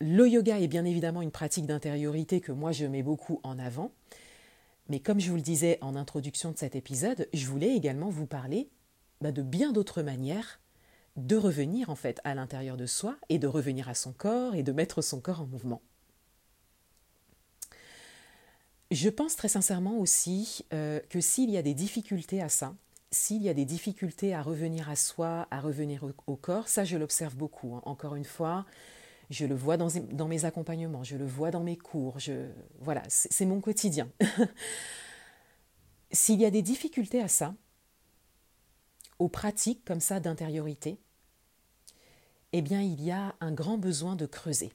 le 0.00 0.28
yoga 0.28 0.60
est 0.60 0.68
bien 0.68 0.84
évidemment 0.84 1.22
une 1.22 1.30
pratique 1.30 1.64
d'intériorité 1.64 2.42
que 2.42 2.52
moi 2.52 2.72
je 2.72 2.84
mets 2.84 3.02
beaucoup 3.02 3.40
en 3.42 3.58
avant, 3.58 3.92
mais 4.90 5.00
comme 5.00 5.18
je 5.18 5.30
vous 5.30 5.36
le 5.36 5.42
disais 5.42 5.78
en 5.80 5.96
introduction 5.96 6.52
de 6.52 6.58
cet 6.58 6.76
épisode, 6.76 7.28
je 7.32 7.46
voulais 7.46 7.74
également 7.74 8.10
vous 8.10 8.26
parler 8.26 8.68
bah, 9.22 9.32
de 9.32 9.42
bien 9.42 9.72
d'autres 9.72 10.02
manières 10.02 10.60
de 11.16 11.36
revenir 11.36 11.88
en 11.88 11.94
fait 11.94 12.20
à 12.24 12.34
l'intérieur 12.34 12.76
de 12.76 12.84
soi 12.84 13.16
et 13.30 13.38
de 13.38 13.46
revenir 13.46 13.88
à 13.88 13.94
son 13.94 14.12
corps 14.12 14.54
et 14.54 14.62
de 14.62 14.72
mettre 14.72 15.00
son 15.00 15.20
corps 15.20 15.40
en 15.40 15.46
mouvement. 15.46 15.80
Je 18.90 19.08
pense 19.08 19.34
très 19.34 19.48
sincèrement 19.48 19.98
aussi 19.98 20.64
euh, 20.72 21.00
que 21.08 21.20
s'il 21.20 21.50
y 21.50 21.56
a 21.56 21.62
des 21.62 21.74
difficultés 21.74 22.40
à 22.42 22.48
ça, 22.48 22.74
s'il 23.16 23.42
y 23.42 23.48
a 23.48 23.54
des 23.54 23.64
difficultés 23.64 24.34
à 24.34 24.42
revenir 24.42 24.90
à 24.90 24.96
soi, 24.96 25.48
à 25.50 25.60
revenir 25.60 26.04
au, 26.26 26.36
corps, 26.36 26.68
ça 26.68 26.84
je 26.84 26.96
l'observe 26.96 27.34
beaucoup. 27.34 27.74
Hein. 27.74 27.82
Encore 27.86 28.14
une 28.14 28.24
fois, 28.24 28.66
je 29.30 29.46
le 29.46 29.54
vois 29.54 29.76
dans, 29.76 30.28
mes 30.28 30.44
accompagnements, 30.44 31.02
je 31.02 31.16
le 31.16 31.26
vois 31.26 31.50
dans 31.50 31.62
mes 31.62 31.76
cours, 31.76 32.18
voilà, 32.80 33.02
c'est 33.08 33.46
mon 33.46 33.60
quotidien. 33.60 34.08
s'il 36.12 36.40
y 36.40 36.44
a 36.44 36.50
des 36.50 36.62
difficultés 36.62 37.20
à 37.20 37.28
ça, 37.28 37.54
aux 39.18 39.28
pratiques 39.28 39.84
comme 39.84 40.00
ça 40.00 40.20
d'intériorité, 40.20 40.98
eh 42.52 42.60
bien 42.60 42.82
il 42.82 43.02
y 43.02 43.10
a 43.10 43.34
un 43.40 43.52
grand 43.52 43.78
besoin 43.78 44.14
de 44.14 44.26
creuser, 44.26 44.72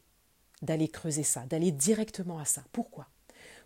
d'aller 0.63 0.87
creuser 0.87 1.23
ça, 1.23 1.45
d'aller 1.45 1.71
directement 1.71 2.39
à 2.39 2.45
ça. 2.45 2.63
Pourquoi? 2.71 3.07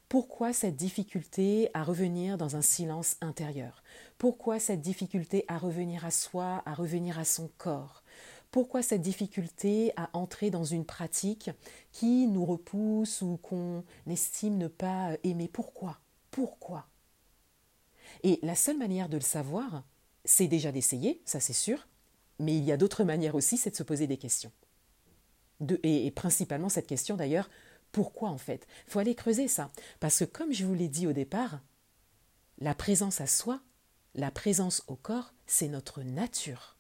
Pourquoi 0.10 0.54
cette 0.54 0.76
difficulté 0.76 1.70
à 1.74 1.84
revenir 1.84 2.38
dans 2.38 2.56
un 2.56 2.62
silence 2.62 3.18
intérieur? 3.22 3.84
Pourquoi 4.18 4.60
cette 4.60 4.82
difficulté 4.82 5.46
à 5.48 5.58
revenir 5.58 6.06
à 6.06 6.12
soi, 6.12 6.62
à 6.66 6.74
revenir 6.74 7.18
à 7.18 7.26
son 7.26 7.50
corps? 7.58 8.04
Pourquoi 8.52 8.82
cette 8.82 9.02
difficulté 9.02 9.92
à 9.98 10.10
entrer 10.14 10.52
dans 10.52 10.64
une 10.64 10.86
pratique 10.86 11.50
qui 11.92 12.28
nous 12.28 12.46
repousse 12.46 13.22
ou 13.22 13.38
qu'on 13.38 13.84
estime 14.08 14.58
ne 14.58 14.68
pas 14.68 15.18
aimer? 15.24 15.50
Pourquoi? 15.52 16.00
Pourquoi? 16.32 16.88
Et 18.24 18.40
la 18.44 18.56
seule 18.56 18.78
manière 18.78 19.10
de 19.10 19.18
le 19.18 19.22
savoir, 19.22 19.84
c'est 20.24 20.48
déjà 20.48 20.72
d'essayer, 20.72 21.22
ça 21.26 21.40
c'est 21.40 21.54
sûr, 21.54 21.88
mais 22.40 22.56
il 22.56 22.64
y 22.64 22.72
a 22.72 22.78
d'autres 22.78 23.04
manières 23.04 23.36
aussi, 23.36 23.58
c'est 23.58 23.72
de 23.72 23.76
se 23.76 23.84
poser 23.84 24.08
des 24.08 24.18
questions. 24.18 24.52
et 25.84 26.12
principalement 26.12 26.70
cette 26.70 26.88
question 26.88 27.18
d'ailleurs, 27.18 27.50
pourquoi 27.96 28.30
en 28.30 28.38
fait? 28.38 28.68
Il 28.86 28.92
faut 28.92 29.00
aller 29.00 29.16
creuser 29.16 29.48
ça. 29.48 29.72
Parce 30.02 30.20
que 30.20 30.26
comme 30.26 30.52
je 30.52 30.66
vous 30.66 30.74
l'ai 30.74 30.90
dit 30.90 31.08
au 31.08 31.14
départ, 31.14 31.62
la 32.58 32.76
présence 32.76 33.22
à 33.22 33.26
soi, 33.26 33.62
la 34.16 34.32
présence 34.32 34.84
au 34.88 34.98
corps, 34.98 35.34
c'est 35.48 35.70
notre 35.70 36.04
nature. 36.04 36.76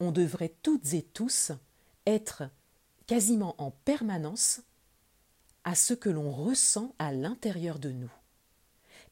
On 0.00 0.10
devrait 0.10 0.56
toutes 0.64 0.94
et 0.94 1.02
tous 1.02 1.52
être 2.06 2.42
quasiment 3.06 3.54
en 3.58 3.70
permanence 3.70 4.62
à 5.62 5.76
ce 5.76 5.94
que 5.94 6.10
l'on 6.10 6.32
ressent 6.32 6.92
à 6.98 7.12
l'intérieur 7.12 7.78
de 7.78 7.92
nous 7.92 8.12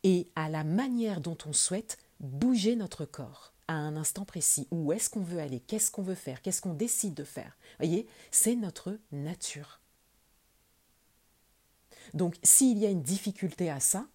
et 0.02 0.32
à 0.34 0.48
la 0.48 0.64
manière 0.64 1.20
dont 1.20 1.38
on 1.46 1.52
souhaite 1.52 1.96
bouger 2.18 2.74
notre 2.74 3.04
corps. 3.04 3.52
à 3.68 3.74
un 3.74 3.96
instant 3.96 4.24
précis. 4.24 4.66
Où 4.70 4.92
est-ce 4.92 5.08
qu'on 5.10 5.22
veut 5.22 5.38
aller? 5.38 5.60
Qu'est-ce 5.60 5.90
qu'on 5.90 6.02
veut 6.02 6.14
faire? 6.14 6.42
Qu'est-ce 6.42 6.60
qu'on 6.60 6.74
décide 6.74 7.14
de 7.14 7.24
faire? 7.24 7.56
Voyez, 7.78 8.06
c'est 8.30 8.56
notre 8.56 8.98
nature. 9.12 9.80
Donc 12.14 12.36
s'il 12.42 12.78
y 12.78 12.86
a 12.86 12.90
une 12.90 13.02
difficulté 13.02 13.68
à 13.68 13.80
ça, 13.80 14.06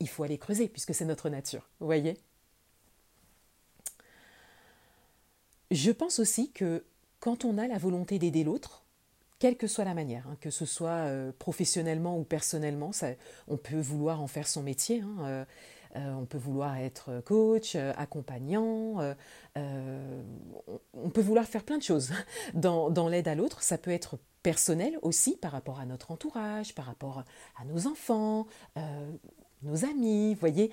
il 0.00 0.08
faut 0.08 0.24
aller 0.24 0.38
creuser 0.38 0.68
puisque 0.68 0.94
c'est 0.94 1.04
notre 1.04 1.28
nature. 1.30 1.68
Vous 1.80 1.86
voyez 1.86 2.18
Je 5.70 5.90
pense 5.90 6.18
aussi 6.18 6.50
que 6.50 6.84
quand 7.20 7.44
on 7.44 7.58
a 7.58 7.66
la 7.66 7.78
volonté 7.78 8.18
d'aider 8.18 8.44
l'autre, 8.44 8.84
quelle 9.38 9.56
que 9.56 9.66
soit 9.66 9.84
la 9.84 9.94
manière, 9.94 10.26
hein, 10.26 10.36
que 10.40 10.50
ce 10.50 10.66
soit 10.66 11.06
euh, 11.06 11.30
professionnellement 11.38 12.18
ou 12.18 12.24
personnellement, 12.24 12.90
on 13.46 13.56
peut 13.56 13.80
vouloir 13.80 14.20
en 14.20 14.26
faire 14.26 14.48
son 14.48 14.62
métier, 14.62 15.00
hein, 15.00 15.16
euh, 15.20 15.44
euh, 15.96 16.12
on 16.12 16.26
peut 16.26 16.38
vouloir 16.38 16.76
être 16.76 17.20
coach, 17.24 17.74
accompagnant, 17.74 19.14
on 19.56 21.10
peut 21.12 21.20
vouloir 21.20 21.46
faire 21.46 21.64
plein 21.64 21.78
de 21.78 21.82
choses 21.82 22.12
dans, 22.54 23.08
l'aide 23.08 23.28
à 23.28 23.34
l'autre. 23.34 23.62
Ça 23.62 23.78
peut 23.78 23.90
être 23.90 24.18
personnel 24.42 24.98
aussi 25.02 25.36
par 25.36 25.52
rapport 25.52 25.80
à 25.80 25.86
notre 25.86 26.10
entourage, 26.10 26.74
par 26.74 26.86
rapport 26.86 27.24
à 27.60 27.64
nos 27.64 27.86
enfants, 27.86 28.46
nos 29.62 29.84
amis, 29.84 30.34
voyez. 30.34 30.70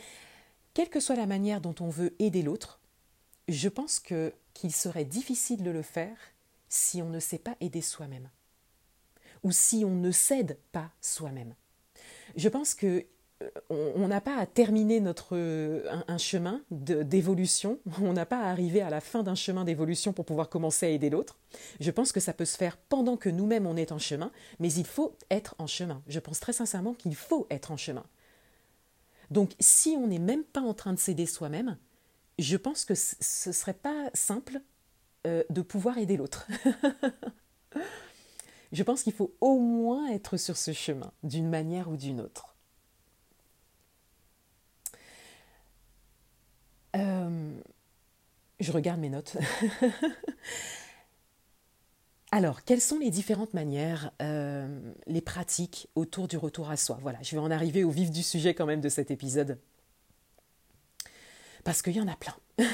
Quelle 0.74 0.90
que 0.90 1.00
soit 1.00 1.16
la 1.16 1.26
manière 1.26 1.62
dont 1.62 1.76
on 1.80 1.90
veut 1.90 2.14
aider 2.20 2.42
l'autre, 2.42 2.80
je 3.48 3.70
pense 3.70 4.00
qu'il 4.00 4.74
serait 4.74 5.06
difficile 5.06 5.64
de 5.64 5.72
le 5.72 5.82
faire 5.82 6.18
si 6.68 7.02
on 7.02 7.10
ne 7.10 7.20
sait 7.20 7.40
pas 7.40 7.56
aider 7.62 7.82
soi-même 7.82 8.30
ou 9.46 9.52
si 9.52 9.86
on 9.86 9.92
ne 9.92 10.12
cède 10.12 10.58
pas 10.72 10.92
soi-même. 11.00 11.54
Je 12.36 12.50
pense 12.50 12.74
que 12.74 12.88
euh, 12.88 13.04
on 13.70 14.08
n'a 14.08 14.22
pas 14.22 14.38
à 14.38 14.46
terminer 14.46 15.00
notre 15.00 15.38
un, 16.08 16.18
chemin 16.18 16.62
d'évolution, 16.72 17.80
on 18.02 18.14
n'a 18.14 18.26
pas 18.26 18.40
à 18.40 18.50
arriver 18.50 18.82
à 18.82 18.90
la 18.90 19.02
fin 19.02 19.24
d'un 19.24 19.36
chemin 19.36 19.66
d'évolution 19.66 20.14
pour 20.14 20.26
pouvoir 20.26 20.50
commencer 20.50 20.86
à 20.86 20.90
aider 20.90 21.10
l'autre. 21.10 21.38
Je 21.80 21.92
pense 21.92 22.12
que 22.12 22.20
ça 22.20 22.34
peut 22.34 22.46
se 22.46 22.58
faire 22.58 22.78
pendant 22.78 23.18
que 23.18 23.30
nous-mêmes 23.30 23.68
on 23.68 23.76
est 23.76 23.92
en 23.92 24.00
chemin, 24.00 24.32
mais 24.60 24.72
il 24.72 24.86
faut 24.86 25.18
être 25.30 25.56
en 25.58 25.68
chemin. 25.68 26.02
Je 26.08 26.20
pense 26.20 26.40
très 26.40 26.54
sincèrement 26.54 26.94
qu'il 26.94 27.16
faut 27.16 27.48
être 27.50 27.72
en 27.72 27.78
chemin. 27.78 28.06
Donc 29.32 29.54
si 29.60 29.98
on 30.00 30.08
n'est 30.08 30.20
même 30.20 30.44
pas 30.44 30.62
en 30.62 30.74
train 30.74 30.94
de 30.94 31.00
s'aider 31.00 31.26
soi-même, 31.26 31.78
je 32.40 32.58
pense 32.58 32.86
que 32.86 32.96
ce 32.96 33.50
ne 33.50 33.54
serait 33.54 33.74
pas 33.74 34.10
simple 34.14 34.62
euh, 35.26 35.44
de 35.50 35.62
pouvoir 35.62 35.98
aider 35.98 36.18
l'autre. 36.18 36.48
je 38.72 38.84
pense 38.84 39.04
qu'il 39.04 39.14
faut 39.14 39.34
au 39.42 39.60
moins 39.60 40.12
être 40.12 40.38
sur 40.38 40.58
ce 40.58 40.74
chemin, 40.74 41.12
d'une 41.24 41.50
manière 41.50 41.90
ou 41.90 41.98
d'une 41.98 42.22
autre. 42.22 42.55
Je 48.60 48.72
regarde 48.72 49.00
mes 49.00 49.10
notes. 49.10 49.38
Alors, 52.32 52.64
quelles 52.64 52.82
sont 52.82 53.00
les 53.00 53.12
différentes 53.12 53.54
manières, 53.54 54.12
euh, 54.22 54.94
les 55.08 55.22
pratiques 55.22 55.88
autour 55.96 56.28
du 56.28 56.38
retour 56.38 56.70
à 56.70 56.76
soi? 56.76 56.98
Voilà, 57.02 57.20
je 57.22 57.32
vais 57.36 57.42
en 57.42 57.52
arriver 57.52 57.84
au 57.84 57.92
vif 57.92 58.12
du 58.12 58.24
sujet 58.24 58.54
quand 58.54 58.66
même 58.66 58.82
de 58.82 58.90
cet 58.90 59.10
épisode 59.12 59.58
parce 61.66 61.82
qu'il 61.82 61.96
y 61.96 62.00
en 62.00 62.08
a 62.08 62.16
plein. 62.16 62.36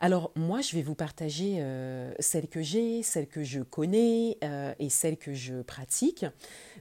Alors 0.00 0.32
moi, 0.34 0.60
je 0.60 0.74
vais 0.74 0.82
vous 0.82 0.96
partager 0.96 1.58
euh, 1.60 2.12
celles 2.18 2.48
que 2.48 2.60
j'ai, 2.60 3.04
celles 3.04 3.28
que 3.28 3.44
je 3.44 3.60
connais 3.60 4.38
euh, 4.42 4.74
et 4.80 4.90
celles 4.90 5.16
que 5.16 5.32
je 5.32 5.62
pratique, 5.62 6.26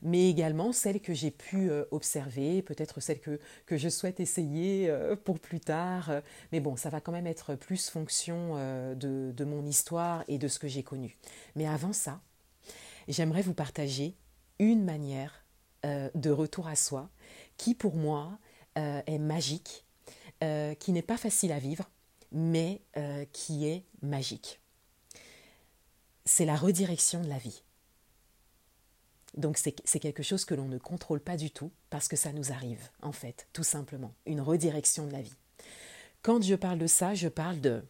mais 0.01 0.31
également 0.31 0.73
celles 0.73 0.99
que 0.99 1.13
j'ai 1.13 1.29
pu 1.29 1.69
euh, 1.69 1.85
observer, 1.91 2.63
peut-être 2.63 3.01
celles 3.01 3.19
que, 3.19 3.39
que 3.67 3.77
je 3.77 3.87
souhaite 3.87 4.19
essayer 4.19 4.91
pour 5.23 5.39
plus 5.39 5.59
tard. 5.59 6.11
mais 6.51 6.59
bon, 6.59 6.75
ça 6.75 6.89
va 6.89 6.99
quand 7.01 7.11
même 7.11 7.27
être 7.27 7.53
plus 7.53 7.87
fonction 7.87 8.55
de, 8.95 9.31
de 9.31 9.45
mon 9.45 9.63
histoire 9.63 10.23
et 10.27 10.39
de 10.39 10.47
ce 10.47 10.57
que 10.57 10.67
j'ai 10.67 10.81
connu. 10.81 11.19
Mais 11.55 11.67
avant 11.67 11.93
ça, 11.93 12.19
j'aimerais 13.07 13.43
vous 13.43 13.53
partager 13.53 14.15
une 14.57 14.83
manière 14.83 15.45
de 15.83 16.31
retour 16.31 16.67
à 16.67 16.75
soi 16.75 17.11
qui 17.57 17.75
pour 17.75 17.95
moi 17.95 18.39
est 18.75 19.19
magique 19.19 19.85
euh, 20.43 20.73
qui 20.75 20.91
n'est 20.91 21.01
pas 21.01 21.17
facile 21.17 21.51
à 21.51 21.59
vivre, 21.59 21.89
mais 22.31 22.81
euh, 22.97 23.25
qui 23.31 23.67
est 23.67 23.83
magique. 24.01 24.59
C'est 26.25 26.45
la 26.45 26.55
redirection 26.55 27.21
de 27.21 27.27
la 27.27 27.37
vie. 27.37 27.63
Donc 29.37 29.57
c'est 29.57 29.99
quelque 29.99 30.23
chose 30.23 30.43
que 30.43 30.53
l'on 30.53 30.67
ne 30.67 30.77
contrôle 30.77 31.21
pas 31.21 31.37
du 31.37 31.51
tout 31.51 31.71
parce 31.89 32.07
que 32.07 32.17
ça 32.17 32.33
nous 32.33 32.51
arrive, 32.51 32.89
en 33.01 33.13
fait, 33.13 33.47
tout 33.53 33.63
simplement, 33.63 34.13
une 34.25 34.41
redirection 34.41 35.07
de 35.07 35.13
la 35.13 35.21
vie. 35.21 35.35
Quand 36.21 36.43
je 36.43 36.55
parle 36.55 36.79
de 36.79 36.87
ça, 36.87 37.13
je 37.13 37.27
parle 37.27 37.61
de 37.61 37.83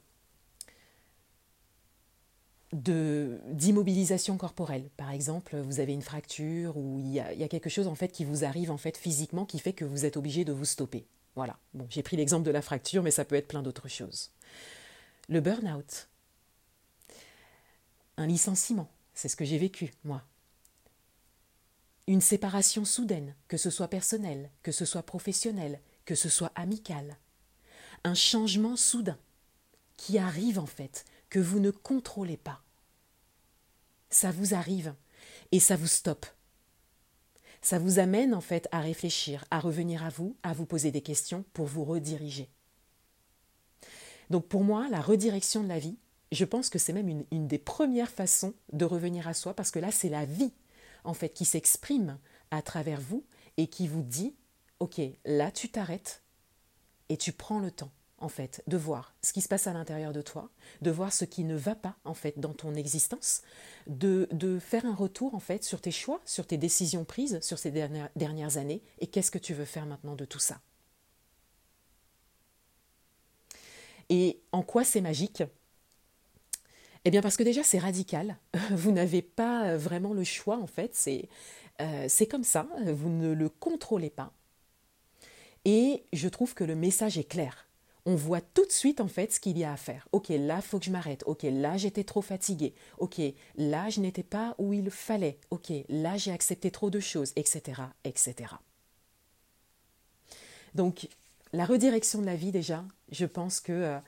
d'immobilisation 2.73 4.37
corporelle. 4.37 4.89
Par 4.95 5.11
exemple, 5.11 5.57
vous 5.57 5.81
avez 5.81 5.91
une 5.91 6.01
fracture 6.01 6.77
ou 6.77 6.99
il 6.99 7.11
y, 7.11 7.19
a, 7.19 7.47
quelque 7.49 7.69
chose 7.69 7.87
en 7.87 7.95
fait 7.95 8.09
qui 8.09 8.23
vous 8.23 8.45
arrive 8.45 8.73
physiquement 8.95 9.45
qui 9.45 9.59
fait 9.59 9.73
que 9.73 9.83
vous 9.83 10.05
êtes 10.05 10.15
obligé 10.15 10.45
de 10.45 10.53
vous 10.53 10.63
stopper. 10.63 11.05
Voilà, 11.35 11.57
bon, 11.73 11.87
j'ai 11.89 12.03
pris 12.03 12.17
l'exemple 12.17 12.45
de 12.45 12.51
la 12.51 12.61
fracture, 12.61 13.03
mais 13.03 13.11
ça 13.11 13.25
peut 13.25 13.35
être 13.35 13.47
plein 13.47 13.63
d'autres 13.63 13.87
choses. 13.87 14.31
Le 15.29 15.39
burn-out, 15.39 16.09
un 18.17 18.27
licenciement, 18.27 18.89
c'est 19.13 19.29
ce 19.29 19.35
que 19.35 19.45
j'ai 19.45 19.57
vécu, 19.57 19.93
moi. 20.03 20.23
Une 22.07 22.21
séparation 22.21 22.83
soudaine, 22.83 23.35
que 23.47 23.57
ce 23.57 23.69
soit 23.69 23.87
personnelle, 23.87 24.49
que 24.63 24.71
ce 24.71 24.85
soit 24.85 25.03
professionnelle, 25.03 25.79
que 26.05 26.15
ce 26.15 26.29
soit 26.29 26.51
amicale. 26.55 27.17
Un 28.03 28.15
changement 28.15 28.75
soudain 28.75 29.19
qui 29.95 30.17
arrive 30.17 30.59
en 30.59 30.65
fait, 30.65 31.05
que 31.29 31.39
vous 31.39 31.59
ne 31.59 31.71
contrôlez 31.71 32.37
pas. 32.37 32.63
Ça 34.09 34.31
vous 34.31 34.53
arrive 34.53 34.93
et 35.51 35.59
ça 35.59 35.77
vous 35.77 35.87
stoppe 35.87 36.25
ça 37.61 37.79
vous 37.79 37.99
amène 37.99 38.33
en 38.33 38.41
fait 38.41 38.67
à 38.71 38.79
réfléchir, 38.79 39.45
à 39.51 39.59
revenir 39.59 40.03
à 40.03 40.09
vous, 40.09 40.35
à 40.43 40.53
vous 40.53 40.65
poser 40.65 40.91
des 40.91 41.01
questions 41.01 41.45
pour 41.53 41.67
vous 41.67 41.83
rediriger. 41.83 42.49
Donc 44.29 44.47
pour 44.47 44.63
moi, 44.63 44.87
la 44.89 45.01
redirection 45.01 45.63
de 45.63 45.67
la 45.67 45.79
vie, 45.79 45.97
je 46.31 46.45
pense 46.45 46.69
que 46.69 46.79
c'est 46.79 46.93
même 46.93 47.25
une, 47.31 47.47
des 47.47 47.57
premières 47.57 48.09
façons 48.09 48.53
de 48.71 48.85
revenir 48.85 49.27
à 49.27 49.33
soi 49.33 49.53
parce 49.53 49.71
que 49.71 49.79
là, 49.79 49.91
c'est 49.91 50.09
la 50.09 50.25
vie 50.25 50.53
en 51.03 51.13
fait 51.13 51.29
qui 51.29 51.45
s'exprime 51.45 52.17
à 52.49 52.61
travers 52.61 53.01
vous 53.01 53.25
et 53.57 53.67
qui 53.67 53.87
vous 53.87 54.01
dit, 54.01 54.35
ok, 54.79 55.01
là 55.25 55.51
tu 55.51 55.69
t'arrêtes 55.69 56.23
et 57.09 57.17
tu 57.17 57.33
prends 57.33 57.59
le 57.59 57.71
temps 57.71 57.91
en 58.21 58.29
fait, 58.29 58.63
de 58.67 58.77
voir 58.77 59.13
ce 59.21 59.33
qui 59.33 59.41
se 59.41 59.47
passe 59.47 59.67
à 59.67 59.73
l'intérieur 59.73 60.13
de 60.13 60.21
toi, 60.21 60.49
de 60.81 60.91
voir 60.91 61.11
ce 61.11 61.25
qui 61.25 61.43
ne 61.43 61.55
va 61.55 61.75
pas, 61.75 61.97
en 62.05 62.13
fait, 62.13 62.39
dans 62.39 62.53
ton 62.53 62.75
existence, 62.75 63.41
de, 63.87 64.27
faire 64.59 64.85
un 64.85 64.95
retour, 64.95 65.35
en 65.35 65.39
fait, 65.39 65.63
sur 65.63 65.81
tes 65.81 65.91
choix, 65.91 66.21
sur 66.25 66.45
tes 66.45 66.57
décisions 66.57 67.03
prises 67.03 67.39
sur 67.41 67.57
ces 67.57 67.71
dernières, 67.71 68.57
années, 68.57 68.81
et 68.99 69.07
qu'est-ce 69.07 69.31
que 69.31 69.39
tu 69.39 69.53
veux 69.53 69.65
faire 69.65 69.85
maintenant 69.85 70.15
de 70.15 70.25
tout 70.25 70.39
ça. 70.39 70.61
Et 74.09 74.41
en 74.51 74.61
quoi 74.61 74.83
c'est 74.83 75.01
magique? 75.01 75.43
Eh 77.03 77.11
bien, 77.11 77.21
parce 77.21 77.37
que 77.37 77.43
déjà, 77.43 77.63
c'est 77.63 77.79
radical. 77.79 78.37
Vous 78.71 78.91
n'avez 78.91 79.21
pas 79.21 79.75
vraiment 79.77 80.13
le 80.13 80.23
choix, 80.23 80.57
en 80.57 80.67
fait. 80.67 80.93
C'est 80.93 81.29
euh, 81.81 82.07
comme 82.29 82.43
ça. 82.43 82.67
Vous 82.85 83.09
ne 83.09 83.33
le 83.33 83.49
contrôlez 83.49 84.09
pas. 84.09 84.33
Et 85.65 86.03
je 86.13 86.27
trouve 86.27 86.53
que 86.53 86.63
le 86.63 86.75
message 86.75 87.17
est 87.17 87.23
clair 87.23 87.70
on 88.05 88.15
voit 88.15 88.41
tout 88.41 88.65
de 88.65 88.71
suite 88.71 89.01
en 89.01 89.07
fait 89.07 89.31
ce 89.31 89.39
qu'il 89.39 89.57
y 89.57 89.63
a 89.63 89.73
à 89.73 89.77
faire. 89.77 90.07
Ok, 90.11 90.29
là, 90.29 90.61
faut 90.61 90.79
que 90.79 90.85
je 90.85 90.91
m'arrête. 90.91 91.23
Ok, 91.25 91.43
là, 91.43 91.77
j'étais 91.77 92.03
trop 92.03 92.21
fatiguée. 92.21 92.73
Ok, 92.97 93.21
là, 93.55 93.89
je 93.89 93.99
n'étais 93.99 94.23
pas 94.23 94.55
où 94.57 94.73
il 94.73 94.89
fallait. 94.89 95.39
Ok, 95.49 95.71
là, 95.89 96.17
j'ai 96.17 96.31
accepté 96.31 96.71
trop 96.71 96.89
de 96.89 96.99
choses, 96.99 97.31
etc., 97.35 97.81
etc. 98.03 98.55
Donc, 100.73 101.09
la 101.53 101.65
redirection 101.65 102.21
de 102.21 102.25
la 102.25 102.35
vie, 102.35 102.51
déjà, 102.51 102.85
je 103.11 103.25
pense 103.25 103.59
que 103.59 103.71
euh, 103.71 103.99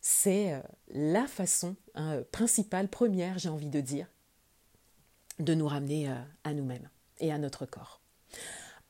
c'est 0.00 0.52
euh, 0.52 0.60
la 0.88 1.26
façon 1.26 1.74
hein, 1.94 2.22
principale, 2.32 2.88
première, 2.88 3.38
j'ai 3.38 3.48
envie 3.48 3.70
de 3.70 3.80
dire, 3.80 4.06
de 5.38 5.54
nous 5.54 5.66
ramener 5.66 6.10
euh, 6.10 6.14
à 6.44 6.52
nous-mêmes 6.52 6.88
et 7.18 7.32
à 7.32 7.38
notre 7.38 7.66
corps. 7.66 8.00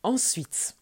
Ensuite, 0.02 0.75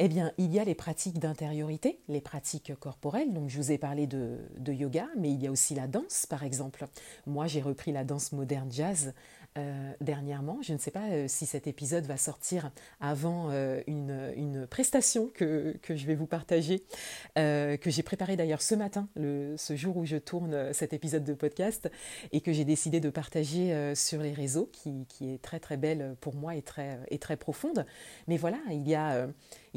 eh 0.00 0.08
bien, 0.08 0.32
il 0.38 0.52
y 0.52 0.60
a 0.60 0.64
les 0.64 0.76
pratiques 0.76 1.18
d'intériorité, 1.18 1.98
les 2.08 2.20
pratiques 2.20 2.72
corporelles. 2.78 3.32
Donc, 3.32 3.48
je 3.48 3.56
vous 3.56 3.72
ai 3.72 3.78
parlé 3.78 4.06
de, 4.06 4.38
yoga, 4.68 5.08
mais 5.16 5.30
il 5.32 5.42
y 5.42 5.48
a 5.48 5.50
aussi 5.50 5.74
la 5.74 5.88
danse, 5.88 6.24
par 6.24 6.44
exemple. 6.44 6.86
Moi, 7.26 7.48
j'ai 7.48 7.60
repris 7.60 7.90
la 7.90 8.04
danse 8.04 8.30
moderne 8.30 8.70
jazz 8.70 9.12
euh, 9.56 9.92
dernièrement. 10.00 10.58
Je 10.62 10.72
ne 10.72 10.78
sais 10.78 10.92
pas 10.92 11.08
euh, 11.08 11.24
si 11.26 11.46
cet 11.46 11.66
épisode 11.66 12.04
va 12.04 12.16
sortir 12.16 12.70
avant 13.00 13.48
euh, 13.50 13.80
une, 13.88 14.68
prestation 14.70 15.30
que, 15.34 15.74
je 15.88 16.06
vais 16.06 16.14
vous 16.14 16.26
partager, 16.26 16.84
que 17.34 17.78
j'ai 17.86 18.02
préparée 18.02 18.36
d'ailleurs 18.36 18.62
ce 18.62 18.74
matin, 18.74 19.08
le, 19.16 19.56
ce 19.56 19.74
jour 19.74 19.96
où 19.96 20.04
je 20.04 20.16
tourne 20.16 20.72
cet 20.72 20.92
épisode 20.92 21.24
de 21.24 21.34
podcast, 21.34 21.90
et 22.30 22.40
que 22.40 22.52
j'ai 22.52 22.64
décidé 22.64 23.00
de 23.00 23.10
partager 23.10 23.94
sur 23.94 24.22
les 24.22 24.32
réseaux, 24.32 24.68
qui, 24.72 25.06
qui, 25.08 25.32
est 25.32 25.42
très 25.42 25.58
très 25.58 25.76
belle 25.76 26.16
pour 26.20 26.34
moi 26.34 26.54
et 26.54 26.62
très, 26.62 27.00
et 27.08 27.18
très 27.18 27.36
profonde. 27.36 27.86
Mais 28.26 28.36
voilà, 28.36 28.58
il 28.70 28.86
y 28.86 28.94
a 28.94 29.28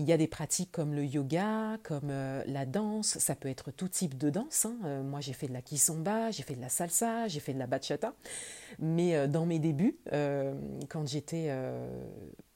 Il 0.01 0.09
y 0.09 0.13
a 0.13 0.17
des 0.17 0.27
pratiques 0.27 0.71
comme 0.71 0.95
le 0.95 1.05
yoga, 1.05 1.77
comme 1.83 2.09
euh, 2.09 2.41
la 2.47 2.65
danse, 2.65 3.19
ça 3.19 3.35
peut 3.35 3.49
être 3.49 3.69
tout 3.69 3.87
type 3.87 4.17
de 4.17 4.31
danse. 4.31 4.65
Hein. 4.65 4.75
Euh, 4.83 5.03
moi 5.03 5.21
j'ai 5.21 5.33
fait 5.33 5.45
de 5.45 5.53
la 5.53 5.61
kizomba, 5.61 6.31
j'ai 6.31 6.41
fait 6.41 6.55
de 6.55 6.61
la 6.61 6.69
salsa, 6.69 7.27
j'ai 7.27 7.39
fait 7.39 7.53
de 7.53 7.59
la 7.59 7.67
bachata. 7.67 8.15
Mais 8.79 9.15
euh, 9.15 9.27
dans 9.27 9.45
mes 9.45 9.59
débuts, 9.59 9.99
quand 10.89 11.07
j'étais 11.07 11.55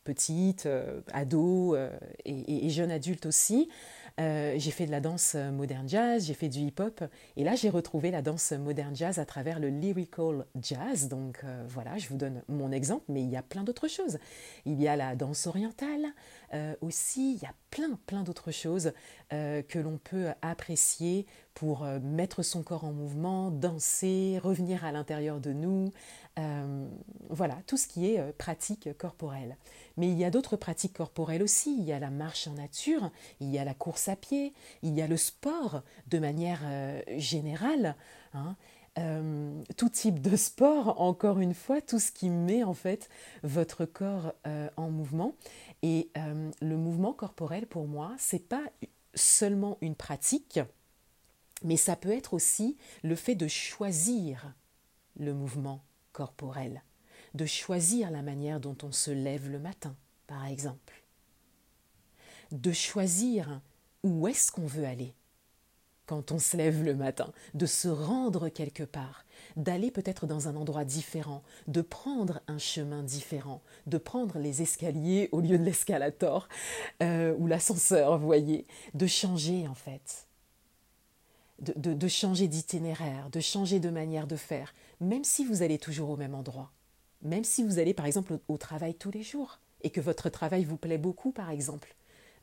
petite, 0.04 0.68
ado 1.14 1.78
et, 2.26 2.70
jeune 2.70 2.90
adulte 2.90 3.28
aussi, 3.28 3.70
j'ai 4.18 4.72
fait 4.72 4.88
de 4.88 4.92
la 4.92 5.02
danse 5.02 5.36
moderne 5.36 5.88
jazz, 5.88 6.26
j'ai 6.26 6.34
fait 6.34 6.50
du 6.50 6.60
hip-hop, 6.60 7.04
et 7.36 7.44
là 7.44 7.56
j'ai 7.56 7.70
retrouvé 7.70 8.12
la 8.12 8.22
danse 8.22 8.52
moderne 8.54 8.96
jazz 8.96 9.20
à 9.20 9.26
travers 9.26 9.60
le 9.60 9.70
lyrical 9.70 10.46
jazz. 10.62 11.10
Donc 11.10 11.44
voilà, 11.68 11.98
je 11.98 12.08
vous 12.10 12.18
donne 12.18 12.42
mon 12.48 12.72
exemple, 12.72 13.06
mais 13.10 13.22
il 13.22 13.30
y 13.30 13.38
a 13.38 13.44
plein 13.44 13.64
d'autres 13.64 13.88
choses. 13.88 14.18
Il 14.66 14.82
y 14.82 14.88
a 14.88 14.96
la 14.96 15.16
danse 15.16 15.48
orientale 15.48 16.08
euh, 16.54 16.76
aussi, 16.82 17.34
il 17.34 17.42
y 17.42 17.46
a 17.46 17.54
plein, 17.72 18.00
plein 18.06 18.24
d'autres 18.24 18.52
choses 18.52 18.94
que 19.32 19.80
l'on 19.80 19.98
peut 19.98 20.28
apprécier 20.42 21.26
pour 21.56 21.84
mettre 21.84 22.42
son 22.42 22.64
corps 22.64 22.86
en 22.86 22.94
mouvement, 22.94 23.52
danser, 23.52 24.40
revenir 24.42 24.86
à 24.86 24.94
l'intérieur 24.94 25.42
de 25.42 25.52
nous. 25.52 25.92
voilà, 27.30 27.58
tout 27.68 27.76
ce 27.76 27.88
qui 27.88 28.06
est 28.08 28.32
pratique 28.38 28.96
corporelle. 28.98 29.58
Mais 29.98 30.08
il 30.08 30.18
y 30.18 30.24
a 30.24 30.32
d'autres 30.32 30.56
pratiques 30.56 30.94
corporelles 30.94 31.44
aussi. 31.44 31.76
Il 31.78 31.84
y 31.84 31.92
a 31.92 32.00
la 32.00 32.12
marche 32.12 32.48
en 32.48 32.54
nature, 32.54 33.12
il 33.40 33.50
y 33.50 33.60
a 33.60 33.66
la 33.66 33.74
course 33.74 34.08
à 34.08 34.16
pied, 34.16 34.54
il 34.82 34.94
y 34.94 35.02
a 35.02 35.08
le 35.08 35.18
sport 35.18 35.82
de 36.08 36.20
manière 36.20 36.62
euh, 36.64 37.02
générale. 37.18 37.96
Hein. 38.34 38.56
Euh, 38.98 39.62
tout 39.76 39.90
type 39.90 40.22
de 40.22 40.38
sport, 40.38 41.02
encore 41.02 41.40
une 41.40 41.54
fois, 41.54 41.82
tout 41.82 42.00
ce 42.00 42.14
qui 42.14 42.30
met 42.30 42.64
en 42.64 42.74
fait 42.74 43.10
votre 43.44 43.84
corps 43.84 44.34
euh, 44.48 44.70
en 44.78 44.90
mouvement. 44.90 45.34
Et 45.86 46.10
le 46.62 46.78
mouvement 46.78 47.14
corporel, 47.14 47.68
pour 47.68 47.88
moi, 47.88 48.16
c'est 48.18 48.48
pas 48.48 48.64
seulement 49.14 49.78
une 49.82 49.96
pratique, 49.96 50.60
mais 51.64 51.78
ça 51.78 51.96
peut 51.96 52.12
être 52.12 52.34
aussi 52.34 52.76
le 53.04 53.16
fait 53.16 53.36
de 53.36 53.48
choisir 53.48 54.54
le 55.16 55.34
mouvement 55.34 55.84
corporel 56.12 56.82
de 57.36 57.46
choisir 57.46 58.12
la 58.12 58.22
manière 58.22 58.60
dont 58.60 58.78
on 58.82 58.92
se 58.92 59.12
lève 59.12 59.50
le 59.50 59.60
matin, 59.60 59.96
par 60.26 60.46
exemple. 60.46 61.04
De 62.52 62.72
choisir 62.72 63.62
où 64.04 64.28
est-ce 64.28 64.52
qu'on 64.52 64.66
veut 64.66 64.86
aller 64.86 65.14
quand 66.06 66.32
on 66.32 66.40
se 66.40 66.58
lève 66.58 66.84
le 66.84 66.96
matin, 66.96 67.32
de 67.54 67.66
se 67.66 67.88
rendre 67.88 68.50
quelque 68.50 68.84
part, 68.84 69.26
d'aller 69.56 69.92
peut-être 69.92 70.26
dans 70.28 70.48
un 70.48 70.56
endroit 70.56 70.86
différent, 70.86 71.44
de 71.68 71.82
prendre 71.82 72.42
un 72.48 72.58
chemin 72.58 73.04
différent, 73.04 73.62
de 73.88 73.98
prendre 73.98 74.40
les 74.40 74.62
escaliers 74.62 75.30
au 75.32 75.42
lieu 75.42 75.58
de 75.58 75.64
l'escalator 75.64 76.48
euh, 77.02 77.34
ou 77.38 77.48
l'ascenseur, 77.48 78.18
vous 78.18 78.26
voyez, 78.26 78.66
de 78.94 79.08
changer 79.08 79.68
en 79.68 79.76
fait, 79.76 80.28
de, 81.60 81.94
de 81.94 82.08
changer 82.08 82.48
d'itinéraire, 82.48 83.30
de 83.30 83.40
changer 83.40 83.80
de 83.80 83.90
manière 83.90 84.28
de 84.28 84.36
faire, 84.36 84.74
même 85.00 85.24
si 85.24 85.46
vous 85.46 85.62
allez 85.62 85.78
toujours 85.78 86.10
au 86.10 86.18
même 86.18 86.36
endroit. 86.36 86.72
Même 87.22 87.44
si 87.44 87.64
vous 87.64 87.80
allez 87.80 87.94
par 87.94 88.06
exemple 88.06 88.38
au, 88.48 88.58
travail 88.58 88.94
tous 88.94 89.12
les 89.12 89.24
jours 89.24 89.60
et 89.82 89.90
que 89.90 90.02
votre 90.02 90.30
travail 90.30 90.64
vous 90.64 90.78
plaît 90.78 90.98
beaucoup 90.98 91.32
par 91.32 91.50
exemple, 91.50 91.96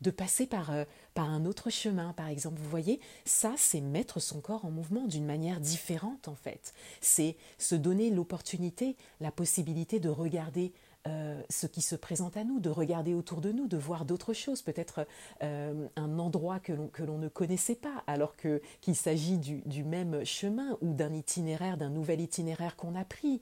de 0.03 0.11
passer 0.11 0.47
par, 0.47 0.71
euh, 0.71 0.85
par 1.15 1.31
un 1.31 1.47
autre 1.47 1.71
chemin 1.71 2.13
par 2.13 2.29
exemple, 2.29 2.61
vous 2.61 2.69
voyez, 2.69 3.01
ça 3.25 3.55
c'est 3.57 3.81
mettre 3.81 4.21
son 4.21 4.41
corps 4.41 4.65
en 4.65 4.71
mouvement 4.71 5.07
d'une 5.07 5.25
manière 5.25 5.61
différente 5.61 6.29
en 6.29 6.35
fait. 6.35 6.75
C'est 7.01 7.37
se 7.59 7.75
donner 7.75 8.11
l'opportunité, 8.11 8.97
la 9.21 9.31
possibilité 9.31 10.01
de 10.01 10.09
regarder 10.09 10.73
euh, 11.09 11.41
ce 11.51 11.67
qui 11.67 11.83
se 11.83 11.97
présente 11.97 12.37
à 12.37 12.45
nous, 12.45 12.61
de 12.61 12.71
regarder 12.71 13.15
autour 13.15 13.41
de 13.41 13.51
nous, 13.51 13.67
de 13.67 13.77
voir 13.77 14.05
d'autres 14.05 14.33
choses, 14.33 14.63
peut-être 14.63 15.07
euh, 15.43 15.89
un 15.97 16.19
endroit 16.19 16.61
que 16.61 16.73
l'on 17.03 17.19
ne 17.19 17.29
connaissait 17.29 17.75
pas, 17.75 18.05
alors 18.07 18.35
qu'il 18.37 18.97
s'agit 18.97 19.39
du, 19.39 19.63
du, 19.63 19.83
même 19.83 20.25
chemin 20.25 20.79
ou 20.81 20.95
d'un 20.95 21.13
itinéraire, 21.13 21.77
d'un 21.77 21.91
nouvel 21.91 22.21
itinéraire 22.21 22.77
qu'on 22.77 22.95
a 22.95 23.05
pris. 23.05 23.41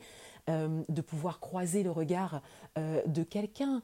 De 0.49 1.01
pouvoir 1.01 1.39
croiser 1.39 1.85
le 1.85 1.93
regard 1.93 2.43
de 2.75 3.23
quelqu'un. 3.23 3.83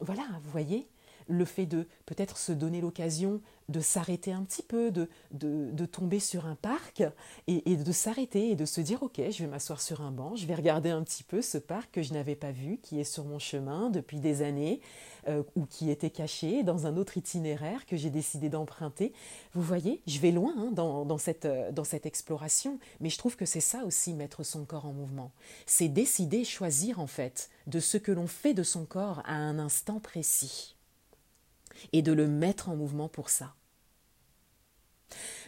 Voilà, 0.00 0.24
vous 0.42 0.50
voyez, 0.50 0.88
le 1.28 1.44
fait 1.44 1.66
de 1.66 1.86
peut-être 2.06 2.38
se 2.38 2.52
donner 2.52 2.80
l'occasion 2.80 3.40
de 3.68 3.80
s'arrêter 3.80 4.32
un 4.32 4.42
petit 4.42 4.62
peu, 4.62 4.90
de, 4.90 5.08
de, 5.32 5.86
tomber 5.86 6.20
sur 6.20 6.46
un 6.46 6.54
parc 6.54 7.02
et, 7.46 7.76
de 7.76 7.92
s'arrêter 7.92 8.50
et 8.50 8.54
de 8.54 8.64
se 8.64 8.80
dire 8.80 9.02
ok, 9.02 9.20
je 9.30 9.42
vais 9.42 9.48
m'asseoir 9.48 9.80
sur 9.80 10.00
un 10.00 10.10
banc, 10.10 10.36
je 10.36 10.46
vais 10.46 10.54
regarder 10.54 10.90
un 10.90 11.02
petit 11.02 11.24
peu 11.24 11.42
ce 11.42 11.58
parc 11.58 11.90
que 11.92 12.02
je 12.02 12.12
n'avais 12.12 12.36
pas 12.36 12.52
vu, 12.52 12.78
qui 12.82 13.00
est 13.00 13.04
sur 13.04 13.24
mon 13.24 13.38
chemin 13.38 13.90
depuis 13.90 14.20
des 14.20 14.42
années 14.42 14.80
euh, 15.28 15.42
ou 15.56 15.66
qui 15.66 15.90
était 15.90 16.10
caché 16.10 16.62
dans 16.62 16.86
un 16.86 16.96
autre 16.96 17.16
itinéraire 17.16 17.86
que 17.86 17.96
j'ai 17.96 18.10
décidé 18.10 18.48
d'emprunter. 18.48 19.12
Vous 19.52 19.62
voyez, 19.62 20.02
je 20.06 20.18
vais 20.20 20.30
loin 20.30 20.54
hein, 20.56 20.70
dans, 20.72 21.04
dans, 21.04 21.18
cette, 21.18 21.46
euh, 21.46 21.72
dans 21.72 21.84
cette 21.84 22.06
exploration, 22.06 22.78
mais 23.00 23.10
je 23.10 23.18
trouve 23.18 23.36
que 23.36 23.46
c'est 23.46 23.60
ça 23.60 23.84
aussi 23.84 24.14
mettre 24.14 24.44
son 24.44 24.64
corps 24.64 24.86
en 24.86 24.92
mouvement. 24.92 25.32
C'est 25.66 25.88
décider, 25.88 26.44
choisir 26.44 27.00
en 27.00 27.06
fait 27.06 27.50
de 27.66 27.80
ce 27.80 27.96
que 27.96 28.12
l'on 28.12 28.26
fait 28.26 28.54
de 28.54 28.62
son 28.62 28.84
corps 28.84 29.22
à 29.24 29.34
un 29.34 29.58
instant 29.58 30.00
précis 30.00 30.76
et 31.92 32.02
de 32.02 32.12
le 32.12 32.26
mettre 32.26 32.68
en 32.68 32.76
mouvement 32.76 33.08
pour 33.08 33.30
ça. 33.30 33.54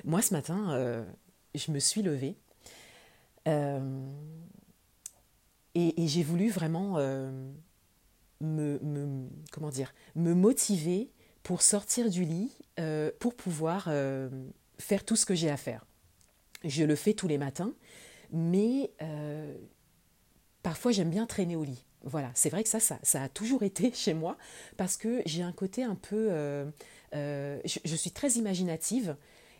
Moi, 0.05 0.23
ce 0.23 0.35
matin, 0.35 0.73
euh, 0.73 1.05
je 1.55 1.71
me 1.71 1.79
suis 1.79 2.03
levée 2.03 2.37
euh, 3.49 4.11
et, 5.75 6.07
j'ai 6.07 6.23
voulu 6.23 6.49
vraiment 6.49 6.95
euh, 6.99 7.31
me, 8.41 8.79
motiver 10.17 11.11
pour 11.43 11.63
sortir 11.63 12.11
du 12.11 12.25
lit, 12.25 12.53
pour 13.19 13.35
pouvoir 13.35 13.91
faire 14.79 15.05
tout 15.05 15.17
ce 15.17 15.27
que 15.27 15.35
j'ai 15.35 15.51
à 15.51 15.57
faire. 15.57 15.85
Je 16.65 16.85
le 16.85 16.97
fais 16.97 17.13
tous 17.13 17.29
les 17.29 17.39
matins, 17.39 17.75
mais 18.33 18.93
parfois 20.63 20.93
j'aime 20.93 21.11
bien 21.11 21.27
traîner 21.27 21.57
au 21.57 21.65
lit. 21.65 21.85
Voilà, 22.05 22.31
c'est 22.35 22.51
vrai 22.51 22.63
que 22.63 22.69
ça, 22.69 22.79
ça, 22.81 23.23
a 23.23 23.29
toujours 23.29 23.63
été 23.63 23.93
chez 23.93 24.15
moi 24.15 24.37
parce 24.77 24.97
que 24.97 25.23
j'ai 25.27 25.43
un 25.43 25.53
côté 25.53 25.83
un 25.83 25.95
peu... 25.95 26.29
Euh, 26.31 26.67
euh, 27.15 27.61
je, 27.65 27.95
suis 27.95 28.11
très 28.11 28.33
imaginative 28.33 29.17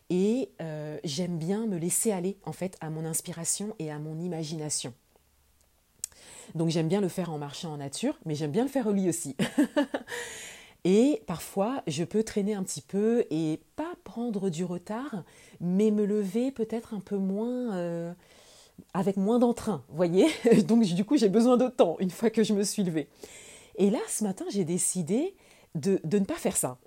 et 0.09 0.49
euh, 0.61 0.99
j'aime 1.05 1.37
bien 1.37 1.65
me 1.67 1.77
laisser 1.77 2.11
aller 2.11 2.37
en 2.43 2.51
fait 2.51 2.77
à 2.81 2.89
mon 2.89 3.05
inspiration 3.05 3.75
et 3.79 3.91
à 3.91 3.97
mon 3.97 4.19
imagination. 4.19 4.93
Donc 6.53 6.69
j'aime 6.69 6.89
bien 6.89 7.01
le 7.01 7.07
faire 7.07 7.31
en 7.31 7.37
marchant 7.37 7.73
en 7.73 7.77
nature, 7.77 8.19
mais 8.25 8.35
j'aime 8.35 8.51
bien 8.51 8.63
le 8.63 8.69
faire 8.69 8.87
au 8.87 8.91
lit 8.91 9.09
aussi. 9.09 9.37
et 10.83 11.23
parfois, 11.27 11.81
je 11.87 12.03
peux 12.03 12.23
traîner 12.23 12.53
un 12.53 12.63
petit 12.63 12.81
peu 12.81 13.25
et 13.31 13.61
pas 13.77 13.93
prendre 14.03 14.49
du 14.49 14.65
retard, 14.65 15.23
mais 15.61 15.91
me 15.91 16.05
lever 16.05 16.51
peut-être 16.51 16.93
un 16.93 16.99
peu 16.99 17.17
moins 17.17 18.13
avec 18.93 19.17
moins 19.17 19.39
d'entrain, 19.39 19.83
voyez 19.89 20.27
Donc 20.67 20.83
du 20.83 21.05
coup, 21.05 21.17
j'ai 21.17 21.29
besoin 21.29 21.57
de 21.57 21.67
temps 21.67 21.97
une 21.99 22.11
fois 22.11 22.29
que 22.29 22.43
je 22.43 22.53
me 22.53 22.63
suis 22.63 22.83
levée. 22.83 23.07
Et 23.77 23.89
là, 23.89 23.99
ce 24.07 24.23
matin, 24.23 24.45
j'ai 24.49 24.63
décidé 24.63 25.35
de, 25.75 25.99
ne 26.11 26.25
pas 26.25 26.35
faire 26.35 26.55
ça. 26.55 26.77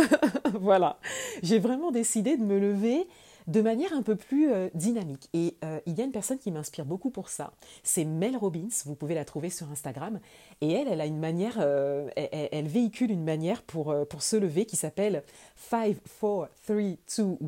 voilà. 0.60 0.98
J'ai 1.42 1.58
vraiment 1.58 1.90
décidé 1.90 2.36
de 2.36 2.42
me 2.42 2.58
lever 2.58 3.06
de 3.46 3.62
manière 3.62 3.92
un 3.94 4.02
peu 4.02 4.14
plus 4.16 4.52
euh, 4.52 4.68
dynamique. 4.74 5.28
Et 5.32 5.56
euh, 5.64 5.80
il 5.86 5.98
y 5.98 6.02
a 6.02 6.04
une 6.04 6.12
personne 6.12 6.38
qui 6.38 6.50
m'inspire 6.50 6.84
beaucoup 6.84 7.10
pour 7.10 7.28
ça. 7.28 7.52
C'est 7.82 8.04
Mel 8.04 8.36
Robbins, 8.36 8.68
vous 8.84 8.94
pouvez 8.94 9.14
la 9.14 9.24
trouver 9.24 9.48
sur 9.50 9.70
Instagram. 9.70 10.20
Et 10.60 10.72
elle, 10.72 10.88
elle 10.88 11.00
a 11.00 11.06
une 11.06 11.18
manière, 11.18 11.56
euh, 11.60 12.08
elle, 12.16 12.66
véhicule 12.66 13.10
une 13.10 13.24
manière 13.24 13.62
pour, 13.62 13.94
pour 14.08 14.22
se 14.22 14.36
lever 14.36 14.66
qui 14.66 14.76
s'appelle 14.76 15.22
5, 15.70 15.94
4, 15.94 16.00
3, 16.18 16.48
2, 16.68 16.96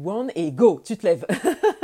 1 0.07 0.29
et 0.35 0.53
go, 0.53 0.81
tu 0.85 0.97
te 0.97 1.07
lèves. 1.07 1.27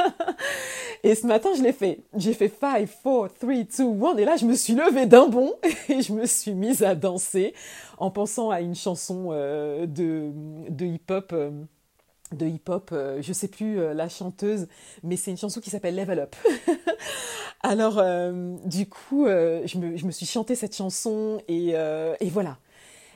Et 1.07 1.15
ce 1.15 1.25
matin, 1.25 1.51
je 1.57 1.63
l'ai 1.63 1.73
fait. 1.73 2.01
J'ai 2.17 2.35
fait 2.35 2.49
5, 2.49 2.85
4, 3.05 3.29
3, 3.39 3.59
2, 3.79 4.07
1. 4.07 4.17
Et 4.17 4.25
là, 4.25 4.35
je 4.35 4.45
me 4.45 4.55
suis 4.55 4.75
levée 4.75 5.07
d'un 5.07 5.29
bond 5.29 5.55
et 5.89 6.03
je 6.03 6.13
me 6.13 6.27
suis 6.27 6.53
mise 6.53 6.83
à 6.83 6.97
danser 6.97 7.55
en 7.99 8.11
pensant 8.11 8.51
à 8.51 8.61
une 8.61 8.75
chanson 8.75 9.29
euh, 9.31 9.87
de, 9.87 10.85
hip-hop. 10.85 11.31
Euh, 11.33 11.53
de 12.33 12.47
hip-hop, 12.47 12.91
euh, 12.91 13.23
je 13.23 13.33
sais 13.33 13.47
plus 13.47 13.77
la 13.95 14.09
chanteuse, 14.09 14.67
mais 15.05 15.15
c'est 15.15 15.31
une 15.31 15.37
chanson 15.37 15.61
qui 15.61 15.71
s'appelle 15.71 15.95
Level 15.95 16.19
Up. 16.19 16.35
Alors, 17.63 18.03
du 18.65 18.89
coup, 18.89 19.27
je 19.27 19.79
me, 19.79 19.97
je, 19.97 20.11
suis 20.11 20.27
chanté 20.27 20.57
cette 20.57 20.75
chanson 20.75 21.41
et 21.47 21.77
voilà. 22.33 22.59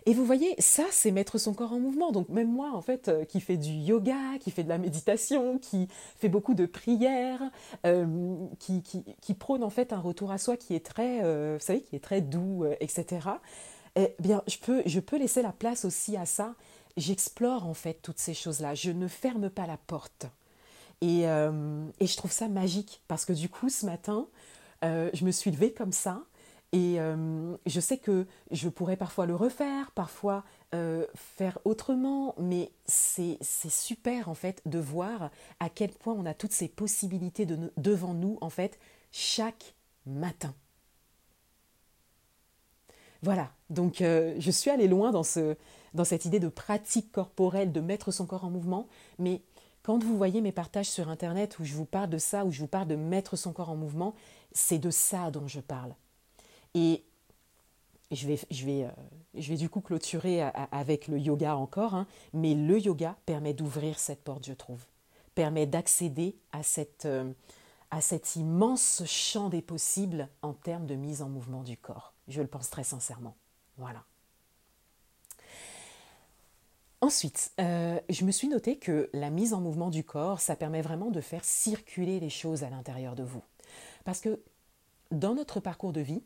Et 0.07 0.15
vous 0.15 0.25
voyez, 0.25 0.55
ça, 0.59 0.85
c'est 0.91 1.11
mettre 1.11 1.39
son 1.39 1.53
corps 1.53 1.73
en 1.73 1.79
mouvement. 1.79 2.13
Donc 2.13 2.29
même 2.29 2.51
moi, 2.51 2.71
en 2.73 2.81
fait, 2.81 3.09
euh, 3.09 3.25
qui 3.25 3.41
fait 3.41 3.57
du 3.57 3.71
yoga, 3.71 4.39
qui 4.41 4.51
fait 4.51 4.65
de 4.65 4.69
la 4.69 4.79
méditation, 4.79 5.59
qui 5.59 5.89
fait 6.17 6.29
beaucoup 6.29 6.55
de 6.55 6.67
prières, 6.67 7.43
euh, 7.87 8.37
qui, 8.59 8.83
qui, 8.83 9.35
prône 9.35 9.63
en 9.63 9.71
fait 9.71 9.93
un 9.93 10.01
retour 10.01 10.31
à 10.31 10.39
soi 10.39 10.57
qui 10.57 10.75
est 10.75 10.85
très, 10.85 11.23
euh, 11.23 11.57
vous 11.59 11.65
savez, 11.65 11.83
qui 11.83 11.97
est 11.97 12.01
très 12.01 12.21
doux, 12.21 12.65
etc. 12.81 13.29
Eh 13.97 14.15
bien, 14.19 14.43
je 14.47 14.57
peux, 14.59 14.83
je 14.87 15.01
peux 15.01 15.19
laisser 15.19 15.43
la 15.43 15.53
place 15.53 15.85
aussi 15.85 16.17
à 16.17 16.27
ça. 16.27 16.55
J'explore 16.97 17.67
en 17.67 17.75
fait 17.75 18.01
toutes 18.03 18.19
ces 18.19 18.35
choses-là. 18.35 18.75
Je 18.75 18.91
ne 18.91 19.09
ferme 19.09 19.51
pas 19.51 19.67
la 19.67 19.77
porte. 19.77 20.27
Et, 21.03 21.23
et, 21.23 22.07
je 22.07 22.17
trouve 22.17 22.31
ça 22.31 22.49
magique 22.49 23.01
parce 23.09 23.25
que 23.25 23.33
du 23.33 23.49
coup, 23.49 23.71
ce 23.71 23.87
matin, 23.87 24.27
je 24.83 25.25
me 25.25 25.31
suis 25.31 25.51
levée 25.51 25.73
comme 25.73 25.93
ça 25.93 26.23
Et 26.73 26.99
je 27.67 27.81
sais 27.81 27.99
que 27.99 28.27
je 28.53 28.69
pourrais 28.69 28.97
parfois 28.97 29.27
le 29.27 29.35
refaire, 29.35 29.91
parfois 29.91 30.45
faire 31.15 31.59
autrement, 31.65 32.35
mais 32.39 32.71
c'est 32.87 33.43
super 33.43 34.29
en 34.29 34.35
fait 34.35 34.63
de 34.67 34.79
voir 34.79 35.31
à 35.59 35.69
quel 35.69 35.91
point 35.91 36.15
on 36.15 36.27
a 36.27 36.35
toutes 36.35 36.53
ces 36.53 36.69
possibilités 36.69 37.45
devant 37.77 38.15
nous 38.15 38.39
en 38.41 38.51
fait 38.51 38.79
chaque 39.11 39.75
matin. 40.07 40.55
Voilà, 43.23 43.51
donc 43.69 43.97
je 43.99 44.51
suis 44.51 44.71
allée 44.71 44.89
loin 44.89 45.11
dans, 45.11 45.25
ce, 45.25 45.57
dans 45.93 46.05
cette 46.05 46.25
idée 46.25 46.41
de 46.41 46.49
pratique 46.49 47.11
corporelle, 47.11 47.73
de 47.73 47.81
mettre 47.81 48.13
son 48.13 48.27
corps 48.27 48.45
en 48.45 48.51
mouvement, 48.51 48.87
mais 49.19 49.43
quand 49.83 50.03
vous 50.03 50.17
voyez 50.17 50.41
mes 50.41 50.53
partages 50.53 50.89
sur 50.89 51.09
Internet 51.09 51.59
où 51.59 51.65
je 51.65 51.75
vous 51.75 51.85
parle 51.85 52.11
de 52.11 52.19
ça, 52.19 52.45
où 52.45 52.53
je 52.53 52.61
vous 52.61 52.69
parle 52.69 52.87
de 52.87 52.97
mettre 52.97 53.35
son 53.37 53.53
corps 53.53 53.71
en 53.71 53.77
mouvement, 53.77 54.15
c'est 54.53 54.79
de 54.79 54.91
ça 54.91 55.31
dont 55.31 55.49
je 55.49 55.61
parle. 55.61 55.95
Et 56.75 57.05
je 58.11 58.27
vais, 58.27 58.39
je 58.51 58.65
vais, 58.65 58.85
euh, 58.85 58.91
je 59.35 59.49
vais 59.49 59.57
du 59.57 59.69
coup 59.69 59.81
clôturer 59.81 60.43
avec 60.43 61.09
le 61.09 61.19
yoga 61.19 61.57
encore, 61.57 61.95
hein, 61.95 62.07
mais 62.33 62.55
le 62.55 62.79
yoga 62.79 63.17
permet 63.27 63.55
d'ouvrir 63.55 63.99
cette 63.99 64.23
porte, 64.23 64.47
je 64.47 64.53
trouve, 64.53 64.85
permet 65.35 65.67
d'accéder 65.67 66.37
à, 66.53 66.61
euh, 67.05 67.33
à 67.91 68.01
cet 68.01 68.37
immense 68.37 69.03
champ 69.07 69.49
des 69.49 69.63
possibles 69.63 70.29
en 70.43 70.53
termes 70.53 70.87
de 70.87 70.95
mise 70.95 71.23
en 71.23 71.29
mouvement 71.29 71.63
du 71.63 71.77
corps. 71.77 72.15
Je 72.29 72.43
le 72.43 72.49
pense 72.49 72.71
très 72.71 72.85
sincèrement. 72.85 73.37
Voilà. 73.77 74.05
Ensuite, 77.03 77.53
euh, 77.59 77.99
je 78.11 78.25
me 78.25 78.31
suis 78.31 78.49
noté 78.49 78.77
que 78.77 79.09
la 79.15 79.31
mise 79.31 79.55
en 79.55 79.61
mouvement 79.61 79.89
du 79.89 80.05
corps, 80.05 80.41
ça 80.41 80.55
permet 80.55 80.83
vraiment 80.83 81.11
de 81.11 81.23
faire 81.23 81.45
circuler 81.45 82.21
les 82.21 82.29
choses 82.29 82.63
à 82.63 82.69
l'intérieur 82.69 83.15
de 83.15 83.23
vous. 83.23 83.43
Parce 84.05 84.21
que 84.21 84.43
dans 85.11 85.35
notre 85.35 85.61
parcours 85.61 85.95
de 85.95 86.03
vie, 86.03 86.23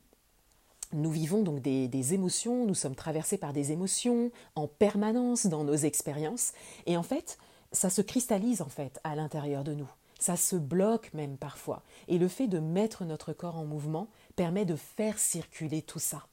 nous 0.94 1.10
vivons 1.10 1.42
donc 1.42 1.60
des, 1.60 2.14
émotions, 2.14 2.64
nous 2.64 2.74
sommes 2.74 2.94
traversés 2.94 3.36
par 3.36 3.52
des 3.52 3.72
émotions 3.72 4.30
en 4.54 4.68
permanence 4.68 5.46
dans 5.46 5.64
nos 5.64 5.74
expériences, 5.74 6.52
et 6.86 6.96
en 6.96 7.02
fait, 7.02 7.36
ça 7.72 7.90
se 7.90 8.00
cristallise 8.00 8.62
en 8.62 8.68
fait 8.68 9.00
à 9.04 9.16
l'intérieur 9.16 9.64
de 9.64 9.74
nous. 9.74 9.88
Ça 10.20 10.36
se 10.36 10.56
bloque 10.56 11.12
même 11.12 11.36
parfois. 11.36 11.82
Et 12.08 12.18
le 12.18 12.28
fait 12.28 12.46
de 12.46 12.60
mettre 12.60 13.04
notre 13.04 13.32
corps 13.32 13.58
en 13.58 13.64
mouvement 13.64 14.08
permet 14.36 14.64
de 14.64 14.76
faire 14.76 15.18
circuler 15.18 15.82
tout 15.82 15.98
ça 15.98 16.26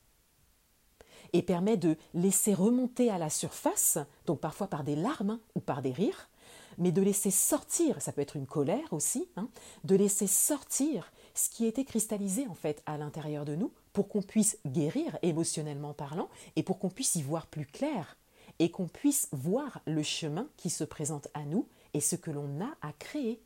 et 1.34 1.42
permet 1.42 1.78
de 1.78 1.98
laisser 2.14 2.54
remonter 2.54 3.10
à 3.10 3.18
la 3.18 3.30
surface, 3.30 3.98
donc 4.26 4.40
parfois 4.40 4.68
par 4.68 4.84
des 4.84 4.96
larmes 4.96 5.32
hein, 5.32 5.40
ou 5.56 5.60
par 5.60 5.82
des 5.82 5.92
rires, 5.92 6.30
mais 6.78 6.92
de 6.92 7.02
laisser 7.02 7.32
sortir, 7.32 8.02
ça 8.02 8.12
peut 8.12 8.22
être 8.22 8.36
une 8.36 8.46
colère 8.46 8.92
aussi, 8.92 9.28
hein, 9.38 9.50
de 9.84 9.96
laisser 9.96 10.28
sortir 10.28 11.12
ce 11.34 11.50
qui 11.50 11.66
était 11.66 11.86
cristallisé 11.86 12.48
en 12.48 12.56
fait 12.56 12.84
à 12.86 12.98
l'intérieur 12.98 13.46
de 13.46 13.56
nous 13.56 13.72
pour 13.94 14.08
qu'on 14.08 14.22
puisse 14.22 14.58
guérir 14.66 15.18
émotionnellement 15.22 15.94
parlant 15.94 16.30
et 16.56 16.64
pour 16.64 16.80
qu'on 16.80 16.90
puisse 16.90 17.16
y 17.16 17.22
voir 17.22 17.48
plus 17.48 17.66
clair 17.66 18.18
et 18.60 18.70
qu'on 18.70 18.88
puisse 18.88 19.28
voir 19.32 19.82
le 19.86 20.04
chemin 20.04 20.48
qui 20.58 20.70
se 20.70 20.84
présente 20.84 21.28
à 21.34 21.44
nous 21.46 21.68
et 21.94 22.02
ce 22.02 22.16
que 22.16 22.32
l'on 22.32 22.62
a 22.62 22.88
à 22.88 22.94
créer. 22.94 23.42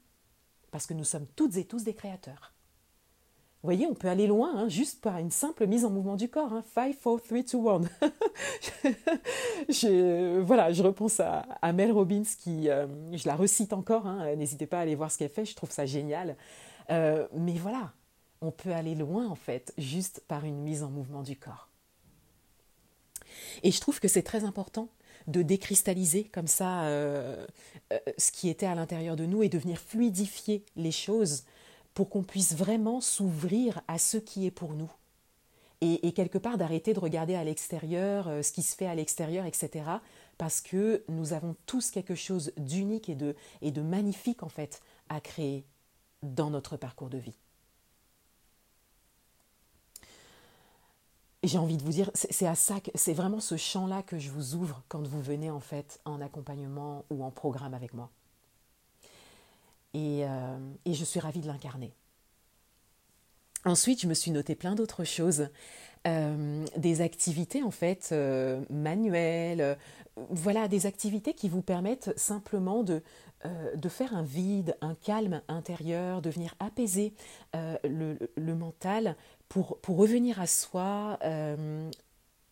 Parce 0.71 0.87
que 0.87 0.93
nous 0.93 1.03
sommes 1.03 1.27
toutes 1.35 1.57
et 1.57 1.65
tous 1.65 1.83
des 1.83 1.93
créateurs. 1.93 2.51
Vous 3.65 3.67
voyez, 3.67 3.87
on 3.87 3.95
peut 3.95 4.09
aller 4.09 4.27
loin, 4.27 4.51
hein, 4.55 4.69
juste 4.69 5.01
par 5.01 5.17
une 5.17 5.31
simple 5.31 5.65
mise 5.65 5.85
en 5.85 5.89
mouvement 5.89 6.17
du 6.17 6.29
corps. 6.29 6.61
5, 6.75 6.95
4, 7.01 7.47
3, 7.47 7.79
2, 7.79 7.89
1. 9.73 10.41
voilà, 10.41 10.71
je 10.71 10.83
repense 10.83 11.19
à, 11.19 11.73
Mel 11.73 11.91
Robbins, 11.91 12.21
qui, 12.37 12.69
euh, 12.69 12.85
je 13.11 13.27
la 13.27 13.35
recite 13.35 13.73
encore, 13.73 14.05
hein, 14.05 14.35
n'hésitez 14.35 14.67
pas 14.67 14.77
à 14.77 14.81
aller 14.81 14.93
voir 14.93 15.11
ce 15.11 15.17
qu'elle 15.17 15.29
fait, 15.29 15.45
je 15.45 15.55
trouve 15.55 15.71
ça 15.71 15.87
génial. 15.87 16.35
Euh, 16.91 17.27
mais 17.33 17.53
voilà, 17.53 17.91
on 18.41 18.51
peut 18.51 18.73
aller 18.73 18.95
loin, 18.95 19.27
en 19.27 19.35
fait, 19.35 19.73
juste 19.77 20.21
par 20.27 20.45
une 20.45 20.59
mise 20.59 20.83
en 20.83 20.89
mouvement 20.89 21.23
du 21.23 21.35
corps. 21.35 21.69
Et 23.63 23.71
je 23.71 23.79
trouve 23.79 23.99
que 23.99 24.07
c'est 24.07 24.23
très 24.23 24.43
important 24.43 24.89
de 25.27 25.41
décristalliser 25.41 26.25
comme 26.25 26.47
ça 26.47 26.83
euh, 26.85 27.45
ce 28.17 28.31
qui 28.31 28.49
était 28.49 28.65
à 28.65 28.75
l'intérieur 28.75 29.15
de 29.15 29.25
nous 29.25 29.43
et 29.43 29.49
de 29.49 29.57
venir 29.57 29.79
fluidifier 29.79 30.63
les 30.75 30.91
choses 30.91 31.43
pour 31.93 32.09
qu'on 32.09 32.23
puisse 32.23 32.55
vraiment 32.55 33.01
s'ouvrir 33.01 33.81
à 33.87 33.97
ce 33.97 34.17
qui 34.17 34.45
est 34.45 34.51
pour 34.51 34.73
nous. 34.73 34.91
Et, 35.81 36.13
quelque 36.13 36.37
part 36.37 36.57
d'arrêter 36.57 36.93
de 36.93 36.99
regarder 36.99 37.35
à 37.35 37.43
l'extérieur, 37.43 38.27
euh, 38.27 38.41
ce 38.41 38.51
qui 38.51 38.63
se 38.63 38.75
fait 38.75 38.87
à 38.87 38.95
l'extérieur, 38.95 39.45
etc. 39.45 39.85
Parce 40.37 40.61
que 40.61 41.03
nous 41.09 41.33
avons 41.33 41.55
tous 41.67 41.91
quelque 41.91 42.15
chose 42.15 42.53
d'unique 42.57 43.07
et 43.07 43.13
de, 43.13 43.35
et 43.61 43.71
de 43.71 43.81
magnifique 43.81 44.41
en 44.41 44.49
fait 44.49 44.81
à 45.09 45.19
créer 45.19 45.65
dans 46.23 46.49
notre 46.49 46.75
parcours 46.75 47.09
de 47.09 47.19
vie. 47.19 47.37
J'ai 51.47 51.57
envie 51.57 51.77
de 51.77 51.83
vous 51.83 51.91
dire, 51.91 52.11
c'est 52.13 52.47
à 52.47 52.55
ça, 52.55 52.75
c'est 52.95 53.13
vraiment 53.13 53.39
ce 53.39 53.57
champ-là 53.57 54.03
que 54.03 54.19
je 54.19 54.29
vous 54.29 54.55
ouvre 54.55 54.83
quand 54.87 55.05
vous 55.05 55.21
venez 55.21 55.51
en 55.51 55.59
fait 55.59 55.99
en 56.05 56.21
accompagnement 56.21 57.05
ou 57.09 57.23
en 57.23 57.31
programme 57.31 57.73
avec 57.73 57.93
moi. 57.93 58.09
Euh, 59.95 60.57
et, 60.85 60.93
je 60.93 61.05
suis 61.05 61.19
ravie 61.19 61.39
de 61.39 61.47
l'incarner. 61.47 61.93
Ensuite, 63.63 64.01
je 64.01 64.07
me 64.07 64.13
suis 64.13 64.31
noté 64.31 64.55
plein 64.55 64.75
d'autres 64.75 65.03
choses. 65.03 65.49
Euh, 66.07 66.63
des 66.77 67.01
activités 67.01 67.63
en 67.63 67.71
fait 67.71 68.09
euh, 68.11 68.61
manuelles, 68.69 69.75
voilà, 70.29 70.67
des 70.67 70.85
activités 70.85 71.33
qui 71.33 71.49
vous 71.49 71.63
permettent 71.63 72.13
simplement 72.15 72.83
de, 72.83 73.01
faire 73.89 74.15
un 74.15 74.21
vide, 74.21 74.77
un 74.81 74.93
calme 74.93 75.41
intérieur, 75.47 76.21
de 76.21 76.29
venir 76.29 76.53
apaiser 76.59 77.15
le, 77.53 78.53
mental 78.53 79.15
pour, 79.49 79.79
pour 79.79 79.97
revenir 79.97 80.39
à 80.39 80.47
soi 80.47 81.19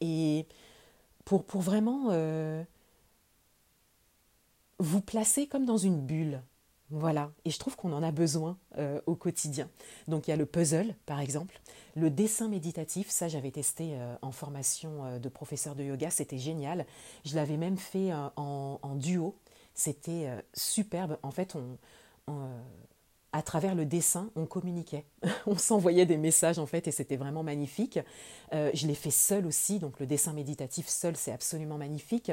et 0.02 0.46
pour, 1.26 1.44
pour 1.44 1.62
vraiment 1.62 2.12
vous 4.80 5.02
placer 5.02 5.48
comme 5.48 5.66
dans 5.66 5.78
une 5.78 6.02
bulle. 6.02 6.42
Voilà, 6.90 7.32
et 7.44 7.50
je 7.50 7.58
trouve 7.58 7.76
qu'on 7.76 7.92
en 7.92 8.04
a 8.04 8.12
besoin 8.12 8.58
euh, 8.78 9.02
au 9.08 9.16
quotidien. 9.16 9.68
Donc 10.08 10.28
il 10.28 10.30
y 10.30 10.34
a 10.34 10.36
le 10.36 10.46
puzzle, 10.46 10.94
par 11.08 11.22
exemple, 11.22 11.60
le 11.96 12.12
dessin 12.12 12.50
méditatif, 12.50 13.10
ça 13.10 13.28
j'avais 13.28 13.50
testé 13.50 13.94
euh, 13.94 14.16
en 14.22 14.32
formation 14.32 15.04
euh, 15.06 15.20
de 15.20 15.28
professeur 15.28 15.74
de 15.74 15.84
yoga, 15.84 16.12
c'était 16.12 16.38
génial. 16.38 16.86
Je 17.26 17.36
l'avais 17.36 17.58
même 17.58 17.78
fait 17.78 18.12
en, 18.36 18.96
duo, 18.96 19.36
c'était 19.74 20.30
superbe. 20.54 21.18
En 21.24 21.32
fait, 21.32 21.56
on, 22.28 22.48
à 23.34 23.42
travers 23.42 23.76
le 23.76 23.86
dessin, 23.86 24.30
on 24.36 24.46
communiquait, 24.46 25.06
on 25.48 25.58
s'envoyait 25.58 26.06
des 26.06 26.18
messages 26.18 26.60
en 26.60 26.66
fait, 26.66 26.88
et 26.88 26.92
c'était 26.92 27.18
vraiment 27.18 27.44
magnifique. 27.44 28.00
je 28.52 28.88
l'ai 28.88 28.96
fait 28.96 29.12
seul 29.12 29.46
aussi, 29.46 29.80
donc 29.80 30.00
le 30.00 30.06
dessin 30.06 30.34
méditatif 30.34 30.88
seul, 30.88 31.16
c'est 31.18 31.32
absolument 31.32 31.78
magnifique 31.78 32.32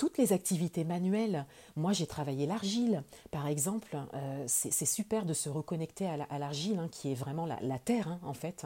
toutes 0.00 0.16
les 0.16 0.32
activités 0.32 0.82
manuelles. 0.82 1.44
Moi, 1.76 1.92
j'ai 1.92 2.06
travaillé 2.06 2.46
l'argile, 2.46 3.02
par 3.30 3.46
exemple. 3.46 3.98
Euh, 4.14 4.44
c'est 4.46 4.86
super 4.86 5.26
de 5.26 5.34
se 5.34 5.50
reconnecter 5.50 6.06
à 6.06 6.38
l'argile, 6.38 6.78
hein, 6.78 6.88
qui 6.90 7.12
est 7.12 7.14
vraiment 7.14 7.44
la, 7.44 7.78
terre, 7.78 8.08
hein, 8.08 8.18
en 8.22 8.32
fait, 8.32 8.64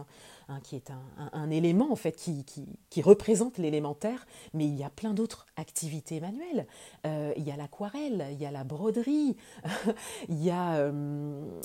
hein, 0.49 0.61
qui 0.63 0.77
est 0.77 0.93
un, 1.33 1.51
élément, 1.51 1.91
en 1.91 1.97
fait, 1.97 2.13
qui, 2.13 3.03
représente 3.03 3.59
l'élémentaire. 3.59 4.29
Mais 4.53 4.65
il 4.65 4.77
y 4.77 4.85
a 4.85 4.91
plein 4.91 5.13
d'autres 5.13 5.47
activités 5.57 6.21
manuelles. 6.21 6.69
Euh, 7.05 7.33
il 7.37 7.43
y 7.43 7.51
a 7.51 7.57
l'aquarelle, 7.57 8.29
il 8.31 8.41
y 8.41 8.47
a 8.47 8.53
la 8.53 8.63
broderie, 8.63 9.37
il 10.29 10.41
y 10.41 10.51
a 10.51 10.77
euh, 10.77 11.61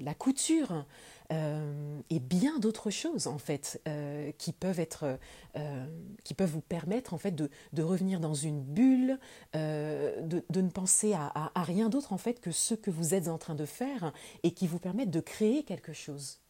la 0.00 0.14
couture. 0.14 0.86
Euh, 1.30 2.00
et 2.08 2.20
bien 2.20 2.58
d'autres 2.58 2.88
choses 2.88 3.26
en 3.26 3.36
fait 3.36 3.82
euh, 3.86 4.32
qui 4.38 4.54
peuvent 4.54 4.80
être 4.80 5.18
euh, 5.56 5.86
qui 6.24 6.32
peuvent 6.32 6.50
vous 6.50 6.62
permettre 6.62 7.12
en 7.12 7.18
fait 7.18 7.32
de, 7.32 7.50
de 7.74 7.82
revenir 7.82 8.18
dans 8.18 8.32
une 8.32 8.62
bulle 8.62 9.18
de, 9.52 10.22
de, 10.48 10.60
ne 10.62 10.70
penser 10.70 11.12
à, 11.12 11.52
rien 11.56 11.90
d'autre 11.90 12.14
en 12.14 12.18
fait 12.18 12.40
que 12.40 12.50
ce 12.50 12.74
que 12.74 12.90
vous 12.90 13.12
êtes 13.12 13.28
en 13.28 13.36
train 13.36 13.54
de 13.54 13.66
faire 13.66 14.14
et 14.42 14.52
qui 14.52 14.66
vous 14.66 14.78
permettent 14.78 15.10
de 15.10 15.20
créer 15.20 15.64
quelque 15.64 15.92
chose 15.92 16.40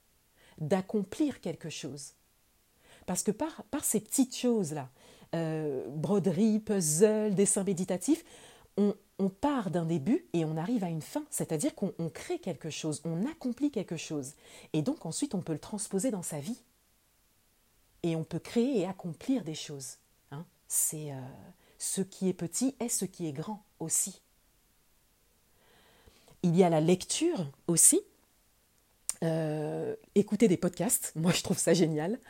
d'accomplir 0.59 1.41
quelque 1.41 1.71
chose. 1.71 2.15
Parce 3.07 3.25
que 3.25 3.31
par, 3.33 3.65
par 3.71 3.85
ces 3.85 3.99
petites 3.99 4.37
choses 4.37 4.75
là 4.75 4.91
broderie 5.89 6.61
puzzle 6.61 7.35
dessin 7.35 7.65
méditatif 7.65 8.25
on, 8.77 8.95
on 9.19 9.29
part 9.29 9.71
d'un 9.71 9.85
début 9.85 10.27
et 10.33 10.45
on 10.45 10.57
arrive 10.57 10.85
à 10.85 10.89
une 10.89 11.03
fin, 11.03 11.25
c'est-à-dire 11.31 11.75
qu'on 11.75 11.93
crée 12.13 12.39
quelque 12.39 12.71
chose, 12.71 13.03
on 13.05 13.27
accomplit 13.27 13.71
quelque 13.71 13.97
chose. 13.97 14.35
Et 14.73 14.83
donc 14.83 15.07
ensuite 15.07 15.35
on 15.35 15.41
peut 15.41 15.53
le 15.53 15.59
transposer 15.59 16.11
dans 16.11 16.23
sa 16.23 16.41
vie. 16.41 16.59
Et 18.05 18.15
on 18.15 18.23
peut 18.23 18.39
créer 18.39 18.79
et 18.79 18.87
accomplir 18.87 19.43
des 19.43 19.57
choses. 19.57 19.97
Hein. 20.31 20.45
C'est 20.69 21.13
euh, 21.13 21.21
ce 21.79 22.01
qui 22.01 22.29
est 22.29 22.33
petit 22.33 22.77
est 22.79 22.89
ce 22.89 23.05
qui 23.05 23.27
est 23.27 23.33
grand 23.33 23.65
aussi. 23.81 24.23
Il 26.45 26.57
y 26.57 26.63
a 26.63 26.71
la 26.71 26.81
lecture 26.81 27.51
aussi. 27.67 28.01
Euh, 29.25 29.97
écouter 30.15 30.47
des 30.47 30.57
podcasts, 30.57 31.13
moi 31.17 31.33
je 31.33 31.43
trouve 31.43 31.59
ça 31.59 31.75
génial. 31.75 32.21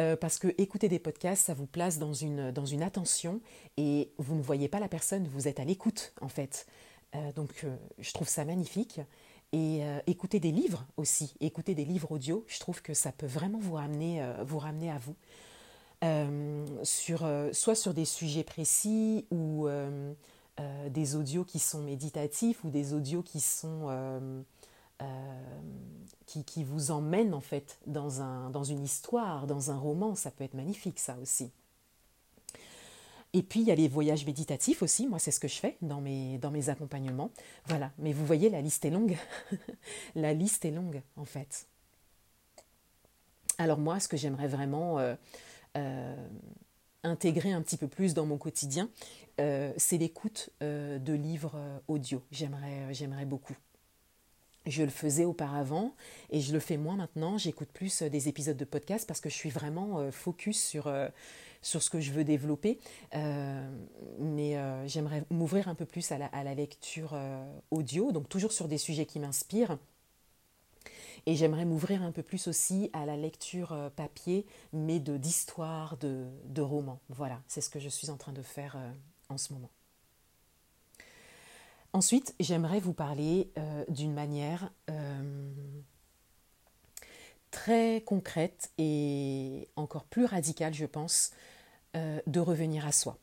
Euh, 0.00 0.16
parce 0.16 0.38
que 0.38 0.48
écouter 0.58 0.88
des 0.88 0.98
podcasts, 0.98 1.44
ça 1.44 1.54
vous 1.54 1.66
place 1.66 1.98
dans 1.98 2.12
une, 2.12 2.50
dans 2.50 2.66
une 2.66 2.82
attention 2.82 3.40
et 3.76 4.10
vous 4.18 4.34
ne 4.34 4.42
voyez 4.42 4.68
pas 4.68 4.80
la 4.80 4.88
personne, 4.88 5.28
vous 5.28 5.46
êtes 5.46 5.60
à 5.60 5.64
l'écoute 5.64 6.12
en 6.20 6.28
fait. 6.28 6.66
Euh, 7.14 7.32
donc 7.32 7.62
euh, 7.62 7.76
je 7.98 8.12
trouve 8.12 8.28
ça 8.28 8.44
magnifique. 8.44 9.00
Et 9.52 9.82
écouter 10.08 10.40
des 10.40 10.50
livres 10.50 10.84
aussi, 10.96 11.36
écouter 11.38 11.76
des 11.76 11.84
livres 11.84 12.10
audio, 12.10 12.44
je 12.48 12.58
trouve 12.58 12.82
que 12.82 12.92
ça 12.92 13.12
peut 13.12 13.28
vraiment 13.28 13.60
vous 13.60 13.74
ramener, 13.74 14.20
vous 14.44 14.58
ramener 14.58 14.90
à 14.90 14.98
vous. 14.98 15.14
Sur, 16.82 17.24
soit 17.52 17.76
sur 17.76 17.94
des 17.94 18.04
sujets 18.04 18.42
précis 18.42 19.26
ou 19.30 19.68
des 20.90 21.14
audios 21.14 21.44
qui 21.44 21.60
sont 21.60 21.82
méditatifs 21.82 22.64
ou 22.64 22.70
des 22.70 22.94
audios 22.94 23.22
qui 23.22 23.38
sont 23.38 24.44
qui, 26.26 26.44
qui, 26.44 26.64
vous 26.64 26.90
emmènent 26.90 27.34
en 27.34 27.40
fait 27.40 27.78
dans, 27.86 28.22
un, 28.22 28.50
dans 28.50 28.64
une 28.64 28.82
histoire, 28.82 29.46
dans 29.46 29.70
un 29.70 29.76
roman, 29.76 30.14
ça 30.14 30.30
peut 30.30 30.44
être 30.44 30.54
magnifique 30.54 30.98
ça 30.98 31.16
aussi. 31.20 31.50
Et 33.34 33.42
puis, 33.42 33.60
il 33.60 33.66
y 33.66 33.72
a 33.72 33.74
les 33.74 33.88
voyages 33.88 34.24
méditatifs 34.24 34.80
aussi. 34.80 35.08
Moi, 35.08 35.18
c'est 35.18 35.32
ce 35.32 35.40
que 35.40 35.48
je 35.48 35.56
fais 35.56 35.76
dans 35.82 36.00
mes, 36.00 36.68
accompagnements. 36.68 37.30
Voilà. 37.66 37.90
Mais 37.98 38.12
vous 38.12 38.24
voyez, 38.24 38.48
la 38.48 38.60
liste 38.60 38.84
est 38.84 38.90
longue. 38.90 39.16
la 40.14 40.32
liste 40.32 40.64
est 40.64 40.70
longue, 40.70 41.02
en 41.16 41.24
fait. 41.24 41.66
Alors 43.58 43.78
moi, 43.78 43.98
ce 43.98 44.06
que 44.06 44.16
j'aimerais 44.16 44.46
vraiment 44.46 45.00
euh, 45.00 45.16
euh, 45.76 46.28
intégrer 47.02 47.52
un 47.52 47.60
petit 47.60 47.76
peu 47.76 47.88
plus 47.88 48.14
dans 48.14 48.24
mon 48.24 48.38
quotidien, 48.38 48.88
euh, 49.40 49.72
c'est 49.76 49.98
l'écoute 49.98 50.50
de 50.60 51.12
livres 51.12 51.58
audio. 51.88 52.22
J'aimerais 52.30 53.24
beaucoup. 53.26 53.56
Je 54.66 54.82
le 54.82 54.90
faisais 54.90 55.24
auparavant 55.24 55.94
et 56.30 56.40
je 56.40 56.52
le 56.52 56.60
fais 56.60 56.76
moins 56.76 56.96
maintenant. 56.96 57.36
J'écoute 57.36 57.68
plus 57.72 58.02
des 58.02 58.28
épisodes 58.28 58.56
de 58.56 58.64
podcast 58.64 59.06
parce 59.06 59.20
que 59.20 59.28
je 59.28 59.34
suis 59.34 59.50
vraiment 59.50 60.10
focus 60.10 60.62
sur 60.62 60.88
sur 61.64 61.82
ce 61.82 61.90
que 61.90 62.00
je 62.00 62.12
veux 62.12 62.24
développer. 62.24 62.78
Euh, 63.14 63.68
mais 64.18 64.56
euh, 64.56 64.86
j'aimerais 64.86 65.24
m'ouvrir 65.30 65.68
un 65.68 65.74
peu 65.74 65.86
plus 65.86 66.12
à 66.12 66.18
la, 66.18 66.54
lecture 66.54 67.12
euh, 67.14 67.44
audio, 67.70 68.12
donc 68.12 68.28
toujours 68.28 68.52
sur 68.52 68.68
des 68.68 68.78
sujets 68.78 69.06
qui 69.06 69.18
m'inspirent. 69.18 69.78
Et 71.26 71.36
j'aimerais 71.36 71.64
m'ouvrir 71.64 72.02
un 72.02 72.12
peu 72.12 72.22
plus 72.22 72.48
aussi 72.48 72.90
à 72.92 73.06
la 73.06 73.16
lecture 73.16 73.74
papier, 73.96 74.44
mais 74.74 75.00
de 75.00 75.16
d'histoire, 75.16 75.96
de, 75.96 76.26
de 76.44 76.60
romans. 76.60 77.00
Voilà, 77.08 77.40
c'est 77.48 77.62
ce 77.62 77.70
que 77.70 77.80
je 77.80 77.88
suis 77.88 78.10
en 78.10 78.18
train 78.18 78.32
de 78.32 78.42
faire 78.42 78.76
en 79.30 79.38
ce 79.38 79.54
moment. 79.54 79.70
Ensuite, 81.94 82.34
j'aimerais 82.40 82.80
vous 82.80 82.92
parler 82.92 83.50
d'une 83.88 84.12
manière 84.12 84.70
très 87.54 88.02
concrète 88.04 88.72
et 88.78 89.68
encore 89.76 90.04
plus 90.04 90.24
radicale, 90.24 90.74
je 90.74 90.86
pense, 90.86 91.30
euh, 91.94 92.20
de 92.26 92.40
revenir 92.40 92.84
à 92.84 92.90
soi. 92.90 93.16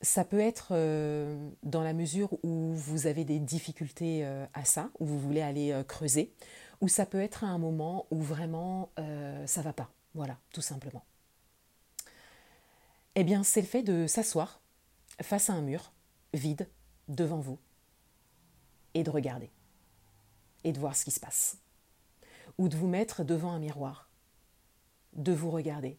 Ça 0.00 0.24
peut 0.24 0.40
être 0.40 0.68
euh, 0.70 1.50
dans 1.62 1.82
la 1.82 1.92
mesure 1.92 2.32
où 2.42 2.72
vous 2.72 3.06
avez 3.06 3.24
des 3.24 3.38
difficultés 3.38 4.24
euh, 4.24 4.46
à 4.54 4.64
ça, 4.64 4.88
où 4.98 5.04
vous 5.04 5.20
voulez 5.20 5.42
aller 5.42 5.78
creuser, 5.86 6.32
ou 6.80 6.88
ça 6.88 7.04
peut 7.04 7.20
être 7.20 7.44
à 7.44 7.48
un 7.48 7.58
moment 7.58 8.06
où 8.10 8.22
vraiment 8.22 8.90
ça 9.46 9.60
va 9.60 9.74
pas. 9.74 9.90
Voilà, 10.14 10.38
tout 10.52 10.62
simplement. 10.62 11.04
Eh 13.14 13.22
bien, 13.22 13.44
c'est 13.44 13.60
le 13.60 13.66
fait 13.66 13.82
de 13.82 14.06
s'asseoir 14.06 14.62
face 15.20 15.50
à 15.50 15.52
un 15.52 15.60
mur 15.60 15.92
vide 16.32 16.66
devant 17.12 17.38
vous 17.38 17.58
et 18.94 19.02
de 19.02 19.10
regarder 19.10 19.50
et 20.64 20.72
de 20.72 20.78
voir 20.78 20.96
ce 20.96 21.04
qui 21.04 21.10
se 21.10 21.20
passe. 21.20 21.58
Ou 22.58 22.68
de 22.68 22.76
vous 22.76 22.86
mettre 22.86 23.24
devant 23.24 23.52
un 23.52 23.58
miroir, 23.58 24.10
de 25.14 25.32
vous 25.32 25.50
regarder 25.50 25.98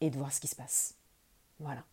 et 0.00 0.10
de 0.10 0.16
voir 0.16 0.32
ce 0.32 0.40
qui 0.40 0.48
se 0.48 0.56
passe. 0.56 0.94
Voilà. 1.58 1.84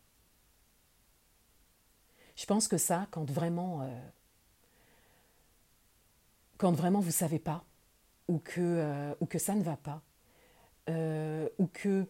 Je 2.36 2.46
pense 2.46 2.68
que 2.68 2.78
ça, 2.78 3.08
quand 3.10 3.28
vraiment, 3.30 3.82
euh, 3.82 4.08
quand 6.56 6.72
vraiment 6.72 7.00
vous 7.00 7.10
savez 7.10 7.38
pas, 7.38 7.64
ou 8.28 8.38
que, 8.38 8.60
euh, 8.60 9.14
ou 9.20 9.26
que 9.26 9.38
ça 9.38 9.54
ne 9.54 9.62
va 9.62 9.76
pas, 9.76 10.02
euh, 10.88 11.48
ou 11.58 11.66
que 11.66 12.06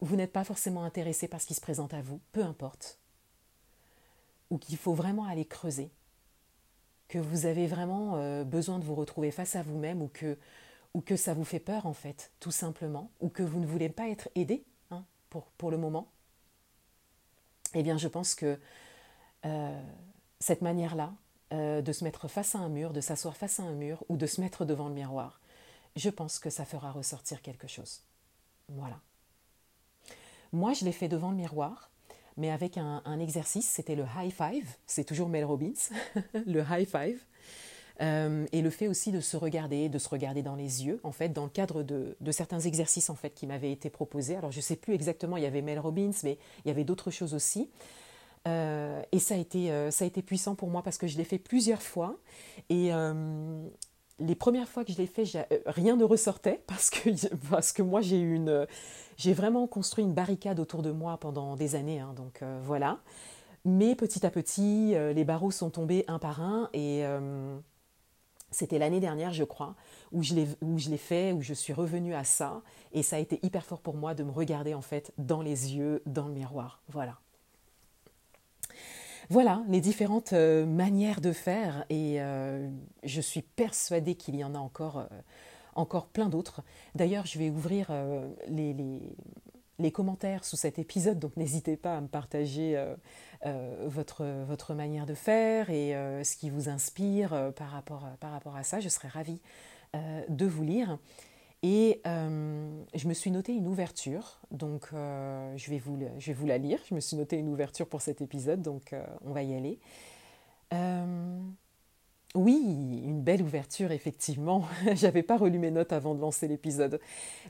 vous 0.00 0.16
n'êtes 0.16 0.32
pas 0.32 0.44
forcément 0.44 0.84
intéressé 0.84 1.28
par 1.28 1.40
ce 1.40 1.46
qui 1.46 1.54
se 1.54 1.60
présente 1.60 1.92
à 1.92 2.00
vous, 2.00 2.20
peu 2.32 2.42
importe, 2.44 2.97
ou 4.50 4.58
qu'il 4.58 4.76
faut 4.76 4.94
vraiment 4.94 5.24
aller 5.24 5.44
creuser, 5.44 5.90
que 7.08 7.18
vous 7.18 7.46
avez 7.46 7.66
vraiment 7.66 8.44
besoin 8.44 8.78
de 8.78 8.84
vous 8.84 8.94
retrouver 8.94 9.30
face 9.30 9.56
à 9.56 9.62
vous-même, 9.62 10.02
ou 10.02 10.08
que, 10.08 11.16
ça 11.16 11.34
vous 11.34 11.44
fait 11.44 11.60
peur 11.60 11.86
en 11.86 11.94
fait, 11.94 12.32
tout 12.40 12.50
simplement, 12.50 13.10
ou 13.20 13.28
que 13.28 13.42
vous 13.42 13.60
ne 13.60 13.66
voulez 13.66 13.88
pas 13.88 14.08
être 14.08 14.28
aidé 14.34 14.64
pour, 15.30 15.46
pour 15.52 15.70
le 15.70 15.78
moment, 15.78 16.10
eh 17.74 17.82
bien 17.82 17.98
je 17.98 18.08
pense 18.08 18.34
que 18.34 18.58
euh, 19.44 19.82
cette 20.40 20.62
manière-là, 20.62 21.12
euh, 21.52 21.80
de 21.80 21.92
se 21.92 22.04
mettre 22.04 22.28
face 22.28 22.54
à 22.54 22.58
un 22.58 22.68
mur, 22.68 22.92
de 22.92 23.00
s'asseoir 23.00 23.36
face 23.36 23.60
à 23.60 23.62
un 23.62 23.72
mur 23.72 24.04
ou 24.08 24.16
de 24.16 24.26
se 24.26 24.40
mettre 24.40 24.64
devant 24.64 24.88
le 24.88 24.94
miroir, 24.94 25.40
je 25.96 26.10
pense 26.10 26.38
que 26.38 26.50
ça 26.50 26.64
fera 26.64 26.92
ressortir 26.92 27.42
quelque 27.42 27.66
chose. 27.66 28.02
Voilà. 28.68 29.00
Moi, 30.52 30.72
je 30.72 30.84
l'ai 30.84 30.92
fait 30.92 31.08
devant 31.08 31.30
le 31.30 31.36
miroir, 31.36 31.90
mais 32.38 32.50
avec 32.50 32.78
un, 32.78 33.18
exercice, 33.18 33.68
c'était 33.68 33.96
le 33.96 34.04
high 34.16 34.32
five, 34.32 34.66
c'est 34.86 35.04
toujours 35.04 35.28
Mel 35.28 35.44
Robbins, 35.44 35.72
le 36.46 36.64
high 36.70 36.88
five. 36.88 37.20
Euh, 38.00 38.46
et 38.52 38.62
le 38.62 38.70
fait 38.70 38.86
aussi 38.86 39.10
de 39.10 39.20
se 39.20 39.36
regarder, 39.36 39.88
de 39.88 39.98
se 39.98 40.08
regarder 40.08 40.40
dans 40.40 40.54
les 40.54 40.86
yeux, 40.86 41.00
en 41.02 41.10
fait, 41.10 41.30
dans 41.30 41.42
le 41.42 41.50
cadre 41.50 41.82
de, 41.82 42.14
certains 42.30 42.60
exercices 42.60 43.10
en 43.10 43.16
fait 43.16 43.30
qui 43.30 43.46
m'avaient 43.48 43.72
été 43.72 43.90
proposés. 43.90 44.36
Alors 44.36 44.52
je 44.52 44.58
ne 44.58 44.62
sais 44.62 44.76
plus 44.76 44.94
exactement, 44.94 45.36
il 45.36 45.42
y 45.42 45.46
avait 45.46 45.62
Mel 45.62 45.80
Robbins, 45.80 46.12
mais 46.22 46.38
il 46.64 46.68
y 46.68 46.70
avait 46.70 46.84
d'autres 46.84 47.10
choses 47.10 47.34
aussi. 47.34 47.68
Euh, 48.46 49.02
et 49.10 49.18
ça 49.18 49.34
a, 49.34 49.38
été, 49.38 49.72
euh, 49.72 49.90
ça 49.90 50.04
a 50.04 50.06
été 50.06 50.22
puissant 50.22 50.54
pour 50.54 50.70
moi 50.70 50.82
parce 50.82 50.96
que 50.96 51.08
je 51.08 51.18
l'ai 51.18 51.24
fait 51.24 51.38
plusieurs 51.38 51.82
fois. 51.82 52.16
Et 52.70 52.90
les 54.18 54.34
premières 54.34 54.68
fois 54.68 54.84
que 54.84 54.92
je 54.92 54.98
l'ai 54.98 55.06
fait, 55.06 55.24
rien 55.66 55.96
ne 55.96 56.04
ressortait 56.04 56.62
parce 56.66 56.90
que, 56.90 57.10
parce 57.50 57.72
que 57.72 57.82
moi 57.82 58.00
j'ai 58.00 58.18
une, 58.18 58.66
j'ai 59.16 59.32
vraiment 59.32 59.66
construit 59.66 60.04
une 60.04 60.14
barricade 60.14 60.60
autour 60.60 60.82
de 60.82 60.90
moi 60.90 61.18
pendant 61.18 61.56
des 61.56 61.74
années. 61.74 62.00
Hein, 62.00 62.14
donc 62.16 62.42
voilà. 62.62 62.98
Mais 63.64 63.96
petit 63.96 64.24
à 64.24 64.30
petit, 64.30 64.94
les 64.94 65.24
barreaux 65.24 65.50
sont 65.50 65.68
tombés 65.68 66.04
un 66.06 66.18
par 66.18 66.40
un 66.40 66.70
et 66.72 67.04
c'était 68.50 68.78
l'année 68.78 69.00
dernière, 69.00 69.32
je 69.32 69.44
crois, 69.44 69.74
où 70.12 70.22
je 70.22 70.34
l'ai 70.34 70.96
fait, 70.96 71.32
où 71.32 71.42
je 71.42 71.52
suis 71.52 71.72
revenue 71.72 72.14
à 72.14 72.24
ça. 72.24 72.62
Et 72.92 73.02
ça 73.02 73.16
a 73.16 73.18
été 73.18 73.38
hyper 73.42 73.64
fort 73.64 73.80
pour 73.80 73.94
moi 73.94 74.14
de 74.14 74.22
me 74.22 74.30
regarder 74.30 74.74
en 74.74 74.80
fait 74.80 75.12
dans 75.18 75.42
les 75.42 75.74
yeux, 75.74 76.02
dans 76.06 76.28
le 76.28 76.34
miroir. 76.34 76.80
Voilà. 76.88 77.18
Voilà 79.30 79.62
les 79.68 79.82
différentes 79.82 80.32
euh, 80.32 80.64
manières 80.64 81.20
de 81.20 81.32
faire. 81.32 81.84
Et 81.90 82.20
euh, 82.20 82.68
je 83.04 83.20
suis 83.20 83.42
persuadée 83.42 84.14
qu'il 84.14 84.36
y 84.36 84.44
en 84.44 84.54
a 84.54 84.58
encore, 84.58 84.98
euh, 84.98 85.06
encore 85.74 86.06
plein 86.06 86.30
d'autres. 86.30 86.62
D'ailleurs, 86.94 87.26
je 87.26 87.38
vais 87.38 87.50
ouvrir 87.50 87.92
les, 88.48 89.92
commentaires 89.92 90.44
sous 90.44 90.56
cet 90.56 90.78
épisode, 90.78 91.18
donc 91.18 91.36
n'hésitez 91.36 91.76
pas 91.76 91.96
à 91.96 92.00
me 92.00 92.08
partager 92.08 92.82
votre, 93.86 94.74
manière 94.74 95.06
de 95.06 95.14
faire 95.14 95.70
et 95.70 95.92
ce 96.24 96.36
qui 96.36 96.50
vous 96.50 96.68
inspire 96.68 97.52
par, 97.54 97.70
rapport, 97.70 98.08
par 98.18 98.32
rapport 98.32 98.56
à 98.56 98.64
ça. 98.64 98.80
Je 98.80 98.88
serais 98.88 99.08
ravie 99.08 99.40
de 99.94 100.46
vous 100.46 100.64
lire. 100.64 100.98
Et 101.62 102.00
je 102.04 103.08
me 103.08 103.14
suis 103.14 103.30
noté 103.30 103.52
une 103.52 103.66
ouverture, 103.66 104.40
donc 104.50 104.90
je, 104.92 105.70
vais 105.70 105.78
vous, 105.78 105.98
je 106.18 106.26
vais 106.26 106.32
vous 106.32 106.46
la 106.46 106.58
lire. 106.58 106.78
Je 106.88 106.94
me 106.94 107.00
suis 107.00 107.16
noté 107.16 107.36
une 107.36 107.48
ouverture 107.48 107.88
pour 107.88 108.00
cet 108.00 108.20
épisode, 108.20 108.62
donc 108.62 108.94
on 109.22 109.32
va 109.32 109.42
y 109.42 109.54
aller. 109.54 109.80
oui, 112.34 113.02
une 113.04 113.22
belle 113.22 113.42
ouverture, 113.42 113.90
effectivement. 113.90 114.66
J'avais 114.94 115.24
pas 115.24 115.36
relu 115.36 115.58
mes 115.58 115.72
notes 115.72 115.92
avant 115.92 116.14
de 116.14 116.20
lancer 116.20 116.46
l'épisode. 116.46 117.00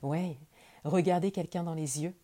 Ouais, 0.03 0.39
Regardez 0.85 1.31
quelqu'un 1.31 1.65
dans 1.65 1.75
les 1.75 2.03
yeux. 2.03 2.15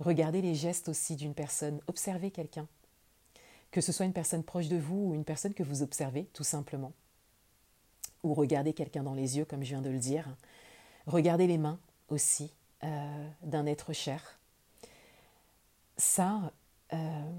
Regardez 0.00 0.42
les 0.42 0.54
gestes 0.54 0.88
aussi 0.88 1.16
d'une 1.16 1.34
personne. 1.34 1.80
Observez 1.86 2.30
quelqu'un. 2.30 2.68
Que 3.70 3.80
ce 3.80 3.92
soit 3.92 4.06
une 4.06 4.12
personne 4.12 4.44
proche 4.44 4.68
de 4.68 4.76
vous 4.76 5.08
ou 5.08 5.14
une 5.14 5.24
personne 5.24 5.54
que 5.54 5.62
vous 5.62 5.82
observez, 5.82 6.24
tout 6.32 6.44
simplement. 6.44 6.92
Ou 8.24 8.34
regardez 8.34 8.72
quelqu'un 8.72 9.02
dans 9.02 9.14
les 9.14 9.36
yeux, 9.38 9.44
comme 9.44 9.62
je 9.62 9.70
viens 9.70 9.82
de 9.82 9.90
le 9.90 9.98
dire. 9.98 10.36
Regardez 11.08 11.46
les 11.46 11.58
mains 11.58 11.80
aussi 12.08 12.52
euh, 12.84 13.28
d'un 13.42 13.66
être 13.66 13.92
cher. 13.92 14.38
Ça, 15.96 16.52
euh, 16.92 17.32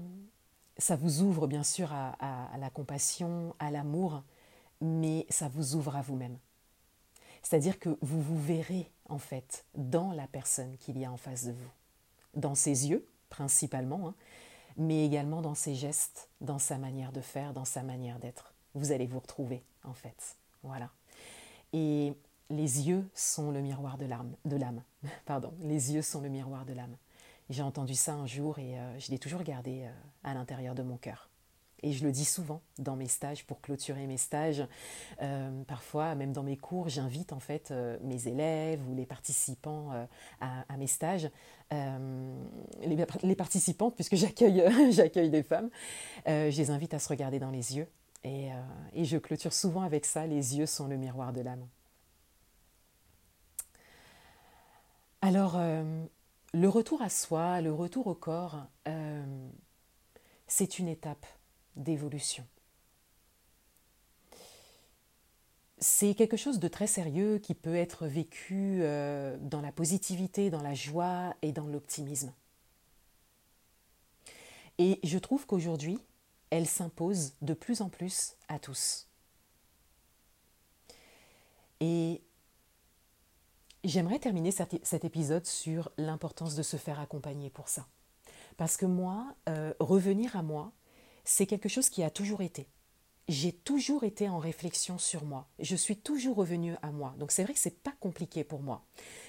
ça 0.76 0.96
vous 0.96 1.22
ouvre 1.22 1.46
bien 1.46 1.62
sûr 1.62 1.92
à 1.92 2.56
la 2.58 2.68
compassion, 2.68 3.54
à 3.58 3.70
l'amour, 3.70 4.22
mais 4.80 5.24
ça 5.30 5.48
vous 5.48 5.76
ouvre 5.76 5.96
à 5.96 6.02
vous-même. 6.02 6.36
C'est-à-dire 7.42 7.78
que 7.78 7.96
vous 8.02 8.20
vous 8.20 8.38
verrez 8.38 8.90
en 9.08 9.18
fait 9.18 9.64
dans 9.74 10.12
la 10.12 10.26
personne 10.26 10.76
qu'il 10.78 10.98
y 10.98 11.04
a 11.04 11.12
en 11.12 11.16
face 11.16 11.46
de 11.46 11.52
vous, 11.52 11.70
dans 12.34 12.54
ses 12.54 12.88
yeux 12.88 13.06
principalement, 13.28 14.08
hein, 14.08 14.14
mais 14.76 15.06
également 15.06 15.40
dans 15.40 15.54
ses 15.54 15.74
gestes, 15.74 16.28
dans 16.40 16.58
sa 16.58 16.76
manière 16.76 17.12
de 17.12 17.20
faire, 17.20 17.52
dans 17.52 17.64
sa 17.64 17.82
manière 17.82 18.18
d'être. 18.18 18.52
Vous 18.74 18.92
allez 18.92 19.06
vous 19.06 19.20
retrouver 19.20 19.62
en 19.84 19.94
fait. 19.94 20.36
Voilà. 20.62 20.90
Et 21.72 22.12
les 22.50 22.88
yeux 22.88 23.08
sont 23.14 23.50
le 23.50 23.60
miroir 23.60 23.96
de 23.96 24.06
l'âme. 24.06 24.82
Pardon. 25.24 25.54
Les 25.60 25.94
yeux 25.94 26.02
sont 26.02 26.20
le 26.20 26.28
miroir 26.28 26.66
de 26.66 26.72
l'âme. 26.72 26.96
J'ai 27.48 27.62
entendu 27.62 27.94
ça 27.94 28.14
un 28.14 28.26
jour 28.26 28.58
et 28.58 28.78
euh, 28.78 28.98
je 28.98 29.10
l'ai 29.10 29.18
toujours 29.18 29.42
gardé 29.42 29.82
euh, 29.82 29.90
à 30.22 30.34
l'intérieur 30.34 30.74
de 30.74 30.82
mon 30.82 30.96
cœur. 30.96 31.28
Et 31.82 31.92
je 31.92 32.04
le 32.04 32.12
dis 32.12 32.26
souvent 32.26 32.60
dans 32.78 32.94
mes 32.94 33.08
stages, 33.08 33.46
pour 33.46 33.62
clôturer 33.62 34.06
mes 34.06 34.18
stages. 34.18 34.62
Euh, 35.22 35.62
parfois, 35.64 36.14
même 36.14 36.32
dans 36.32 36.42
mes 36.42 36.58
cours, 36.58 36.90
j'invite 36.90 37.32
en 37.32 37.40
fait 37.40 37.72
mes 38.02 38.28
élèves 38.28 38.86
ou 38.86 38.94
les 38.94 39.06
participants 39.06 40.06
à, 40.42 40.76
mes 40.76 40.86
stages, 40.86 41.30
les, 41.70 43.34
participantes, 43.34 43.94
puisque 43.94 44.16
j'accueille, 44.16 44.62
j'accueille 44.92 45.30
des 45.30 45.42
femmes, 45.42 45.70
je 46.26 46.54
les 46.54 46.68
invite 46.70 46.92
à 46.92 46.98
se 46.98 47.08
regarder 47.08 47.38
dans 47.38 47.50
les 47.50 47.78
yeux. 47.78 47.88
Et, 48.24 48.50
et 48.92 49.06
je 49.06 49.16
clôture 49.16 49.54
souvent 49.54 49.80
avec 49.80 50.04
ça, 50.04 50.26
les 50.26 50.58
yeux 50.58 50.66
sont 50.66 50.86
le 50.86 50.98
miroir 50.98 51.32
de 51.32 51.40
l'âme. 51.40 51.66
Alors, 55.22 55.60
le 56.52 56.68
retour 56.68 57.02
à 57.02 57.08
soi, 57.08 57.60
le 57.60 57.72
retour 57.72 58.06
au 58.06 58.14
corps, 58.14 58.66
c'est 60.46 60.78
une 60.78 60.88
étape 60.88 61.26
d'évolution. 61.76 62.46
C'est 65.78 66.14
quelque 66.14 66.36
chose 66.36 66.58
de 66.58 66.68
très 66.68 66.86
sérieux 66.86 67.38
qui 67.38 67.54
peut 67.54 67.74
être 67.74 68.06
vécu 68.06 68.80
euh, 68.82 69.38
dans 69.40 69.62
la 69.62 69.72
positivité, 69.72 70.50
dans 70.50 70.60
la 70.60 70.74
joie 70.74 71.34
et 71.40 71.52
dans 71.52 71.66
l'optimisme. 71.66 72.34
Et 74.76 75.00
je 75.02 75.16
trouve 75.18 75.46
qu'aujourd'hui, 75.46 75.98
elle 76.50 76.66
s'impose 76.66 77.32
de 77.40 77.54
plus 77.54 77.80
en 77.80 77.88
plus 77.88 78.36
à 78.48 78.58
tous. 78.58 79.08
Et 81.80 82.20
j'aimerais 83.84 84.18
terminer 84.18 84.50
cet 84.50 85.04
épisode 85.04 85.46
sur 85.46 85.90
l'importance 85.96 86.54
de 86.54 86.62
se 86.62 86.76
faire 86.76 87.00
accompagner 87.00 87.50
pour 87.50 87.68
ça. 87.68 87.86
Parce 88.56 88.76
que 88.76 88.86
moi, 88.86 89.34
euh, 89.48 89.72
revenir 89.80 90.36
à 90.36 90.42
moi, 90.42 90.72
c'est 91.24 91.46
quelque 91.46 91.68
chose 91.68 91.88
qui 91.88 92.02
a 92.02 92.10
toujours 92.10 92.42
été. 92.42 92.66
J'ai 93.28 93.52
toujours 93.52 94.02
été 94.02 94.28
en 94.28 94.38
réflexion 94.38 94.98
sur 94.98 95.24
moi. 95.24 95.46
Je 95.60 95.76
suis 95.76 95.96
toujours 95.96 96.36
revenue 96.36 96.74
à 96.82 96.90
moi. 96.90 97.14
Donc 97.18 97.30
c'est 97.30 97.44
vrai 97.44 97.54
que 97.54 97.60
c'est 97.60 97.80
pas 97.82 97.94
compliqué 98.00 98.42
pour 98.42 98.60
moi. 98.60 98.84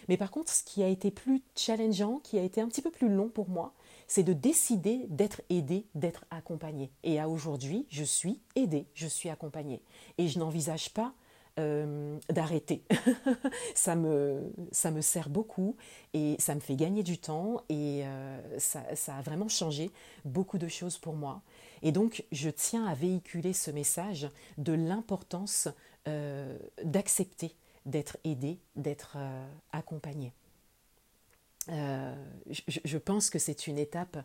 Mais 0.09 0.17
par 0.17 0.31
contre, 0.31 0.51
ce 0.51 0.63
qui 0.63 0.81
a 0.81 0.87
été 0.87 1.11
plus 1.11 1.43
challengeant, 1.55 2.19
qui 2.23 2.39
a 2.39 2.43
été 2.43 2.61
un 2.61 2.67
petit 2.67 2.81
peu 2.81 2.89
plus 2.89 3.09
long 3.09 3.29
pour 3.29 3.47
moi, 3.47 3.73
c'est 4.07 4.23
de 4.23 4.33
décider 4.33 5.05
d'être 5.07 5.41
aidée, 5.49 5.85
d'être 5.93 6.25
accompagnée. 6.31 6.91
Et 7.03 7.19
à 7.19 7.29
aujourd'hui, 7.29 7.85
je 7.89 8.03
suis 8.03 8.41
aidée, 8.55 8.87
je 8.95 9.07
suis 9.07 9.29
accompagnée. 9.29 9.83
Et 10.17 10.27
je 10.27 10.39
n'envisage 10.39 10.91
pas 10.93 11.13
euh, 11.59 12.17
d'arrêter. 12.29 12.81
ça, 13.75 13.95
me, 13.95 14.53
ça 14.71 14.89
me 14.89 15.01
sert 15.01 15.29
beaucoup 15.29 15.75
et 16.13 16.35
ça 16.39 16.55
me 16.55 16.61
fait 16.61 16.75
gagner 16.75 17.03
du 17.03 17.17
temps 17.17 17.61
et 17.67 18.05
euh, 18.05 18.59
ça, 18.59 18.95
ça, 18.95 19.17
a 19.17 19.21
vraiment 19.21 19.49
changé 19.49 19.91
beaucoup 20.23 20.57
de 20.57 20.69
choses 20.69 20.97
pour 20.97 21.13
moi. 21.13 21.41
Et 21.81 21.91
donc, 21.91 22.23
je 22.31 22.49
tiens 22.49 22.85
à 22.85 22.93
véhiculer 22.93 23.51
ce 23.51 23.69
message 23.69 24.29
de 24.57 24.71
l'importance 24.71 25.67
euh, 26.07 26.57
d'accepter 26.83 27.53
d'être 27.85 28.17
aidé, 28.23 28.59
d'être 28.75 29.17
accompagné. 29.71 30.31
je, 31.67 32.97
pense 32.97 33.29
que 33.29 33.39
c'est 33.39 33.65
une 33.65 33.79
étape 33.79 34.17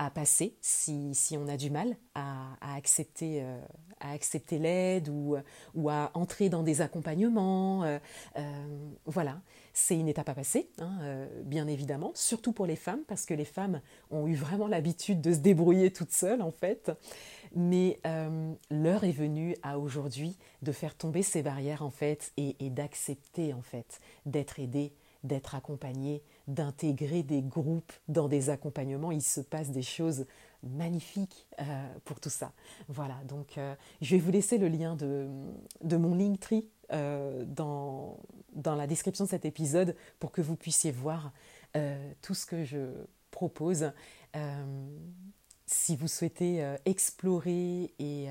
à 0.00 0.08
passer 0.08 0.56
si, 0.62 1.36
on 1.38 1.46
a 1.46 1.58
du 1.58 1.68
mal 1.68 1.94
à, 2.14 2.56
accepter, 2.74 3.42
euh, 3.42 3.60
à 4.00 4.12
accepter 4.12 4.58
l'aide 4.58 5.10
ou, 5.10 5.36
ou, 5.74 5.90
à 5.90 6.10
entrer 6.14 6.48
dans 6.48 6.62
des 6.62 6.80
accompagnements. 6.80 7.84
Euh, 7.84 7.98
euh, 8.38 8.66
voilà, 9.04 9.42
c'est 9.74 9.98
une 9.98 10.08
étape 10.08 10.30
à 10.30 10.34
passer, 10.34 10.70
hein, 10.78 11.26
bien 11.44 11.66
évidemment, 11.68 12.12
surtout 12.14 12.52
pour 12.52 12.64
les 12.64 12.76
femmes, 12.76 13.02
parce 13.08 13.26
que 13.26 13.34
les 13.34 13.44
femmes 13.44 13.82
ont 14.10 14.26
eu 14.26 14.34
vraiment 14.34 14.68
l'habitude 14.68 15.20
de 15.20 15.34
se 15.34 15.38
débrouiller 15.38 15.92
toutes 15.92 16.12
seules, 16.12 16.40
en 16.40 16.50
fait. 16.50 16.90
Mais 17.54 18.00
l'heure 18.70 19.04
est 19.04 19.12
venue 19.12 19.54
à 19.62 19.78
aujourd'hui 19.78 20.38
de 20.62 20.72
faire 20.72 20.96
tomber 20.96 21.22
ces 21.22 21.42
barrières, 21.42 21.82
en 21.82 21.90
fait, 21.90 22.32
et, 22.38 22.56
et 22.58 22.70
d'accepter, 22.70 23.52
en 23.52 23.62
fait, 23.62 24.00
d'être 24.24 24.60
aidée, 24.60 24.94
d'être 25.24 25.54
accompagnée, 25.54 26.22
d'intégrer 26.48 27.22
des 27.22 27.42
groupes 27.42 27.92
dans 28.08 28.28
des 28.28 28.50
accompagnements. 28.50 29.12
Il 29.12 29.22
se 29.22 29.40
passe 29.40 29.70
des 29.70 29.82
choses 29.82 30.26
magnifiques 30.62 31.46
euh, 31.60 31.64
pour 32.04 32.20
tout 32.20 32.30
ça. 32.30 32.52
Voilà, 32.88 33.16
donc 33.26 33.58
euh, 33.58 33.74
je 34.00 34.16
vais 34.16 34.20
vous 34.20 34.30
laisser 34.30 34.58
le 34.58 34.68
lien 34.68 34.96
de, 34.96 35.96
mon 35.96 36.14
Linktree 36.14 36.68
euh, 36.92 37.44
dans, 37.44 38.18
la 38.64 38.86
description 38.86 39.24
de 39.24 39.30
cet 39.30 39.44
épisode 39.44 39.96
pour 40.18 40.32
que 40.32 40.40
vous 40.40 40.56
puissiez 40.56 40.90
voir 40.90 41.32
tout 42.20 42.34
ce 42.34 42.46
que 42.46 42.64
je 42.64 42.90
propose. 43.30 43.92
si 45.66 45.94
vous 45.94 46.08
souhaitez 46.08 46.74
explorer 46.84 47.94
et, 48.00 48.28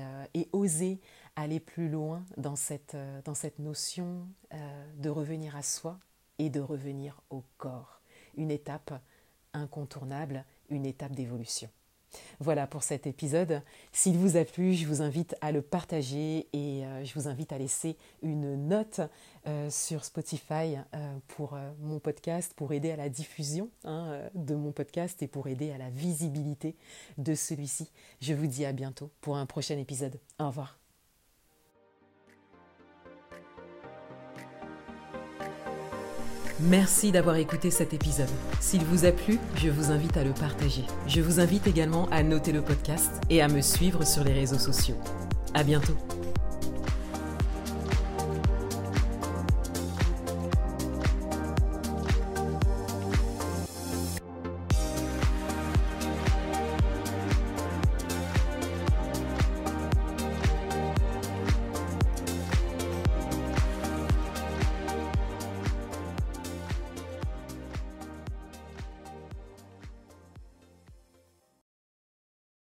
oser 0.52 1.00
aller 1.36 1.58
plus 1.58 1.88
loin 1.88 2.22
dans 2.36 2.54
cette 2.54 2.94
notion 3.58 4.26
de 4.98 5.08
revenir 5.08 5.56
à 5.56 5.62
soi 5.62 5.98
et 6.40 6.48
de 6.48 6.60
revenir 6.60 7.20
au 7.28 7.44
corps 7.58 8.00
une 8.36 8.50
étape 8.50 8.92
incontournable, 9.52 10.44
une 10.70 10.86
étape 10.86 11.12
d'évolution. 11.12 11.68
Voilà 12.40 12.66
pour 12.66 12.82
cet 12.82 13.06
épisode. 13.06 13.62
S'il 13.92 14.16
vous 14.16 14.36
a 14.36 14.44
plu, 14.44 14.74
je 14.74 14.86
vous 14.86 15.02
invite 15.02 15.36
à 15.42 15.52
le 15.52 15.62
partager 15.62 16.48
et 16.52 16.84
euh, 16.84 17.04
je 17.04 17.14
vous 17.14 17.28
invite 17.28 17.52
à 17.52 17.58
laisser 17.58 17.96
une 18.22 18.68
note 18.68 19.00
euh, 19.46 19.70
sur 19.70 20.04
Spotify 20.04 20.76
euh, 20.94 21.16
pour 21.28 21.56
mon 21.78 22.00
podcast, 22.00 22.54
pour 22.56 22.72
aider 22.72 22.90
à 22.90 22.96
la 22.96 23.10
diffusion 23.10 23.68
hein, 23.84 24.22
de 24.34 24.54
mon 24.54 24.72
podcast 24.72 25.22
et 25.22 25.28
pour 25.28 25.46
aider 25.46 25.70
à 25.70 25.78
la 25.78 25.90
visibilité 25.90 26.74
de 27.18 27.34
celui-ci. 27.34 27.92
Je 28.20 28.34
vous 28.34 28.46
dis 28.46 28.64
à 28.64 28.72
bientôt 28.72 29.10
pour 29.20 29.36
un 29.36 29.46
prochain 29.46 29.78
épisode. 29.78 30.18
Au 30.40 30.48
revoir. 30.48 30.79
Merci 36.62 37.10
d'avoir 37.10 37.36
écouté 37.36 37.70
cet 37.70 37.94
épisode. 37.94 38.28
S'il 38.60 38.84
vous 38.84 39.06
a 39.06 39.12
plu, 39.12 39.38
je 39.56 39.70
vous 39.70 39.90
invite 39.90 40.16
à 40.16 40.24
le 40.24 40.32
partager. 40.32 40.84
Je 41.06 41.22
vous 41.22 41.40
invite 41.40 41.66
également 41.66 42.06
à 42.10 42.22
noter 42.22 42.52
le 42.52 42.60
podcast 42.60 43.12
et 43.30 43.40
à 43.40 43.48
me 43.48 43.62
suivre 43.62 44.04
sur 44.04 44.24
les 44.24 44.32
réseaux 44.32 44.58
sociaux. 44.58 44.96
À 45.54 45.62
bientôt. 45.62 45.96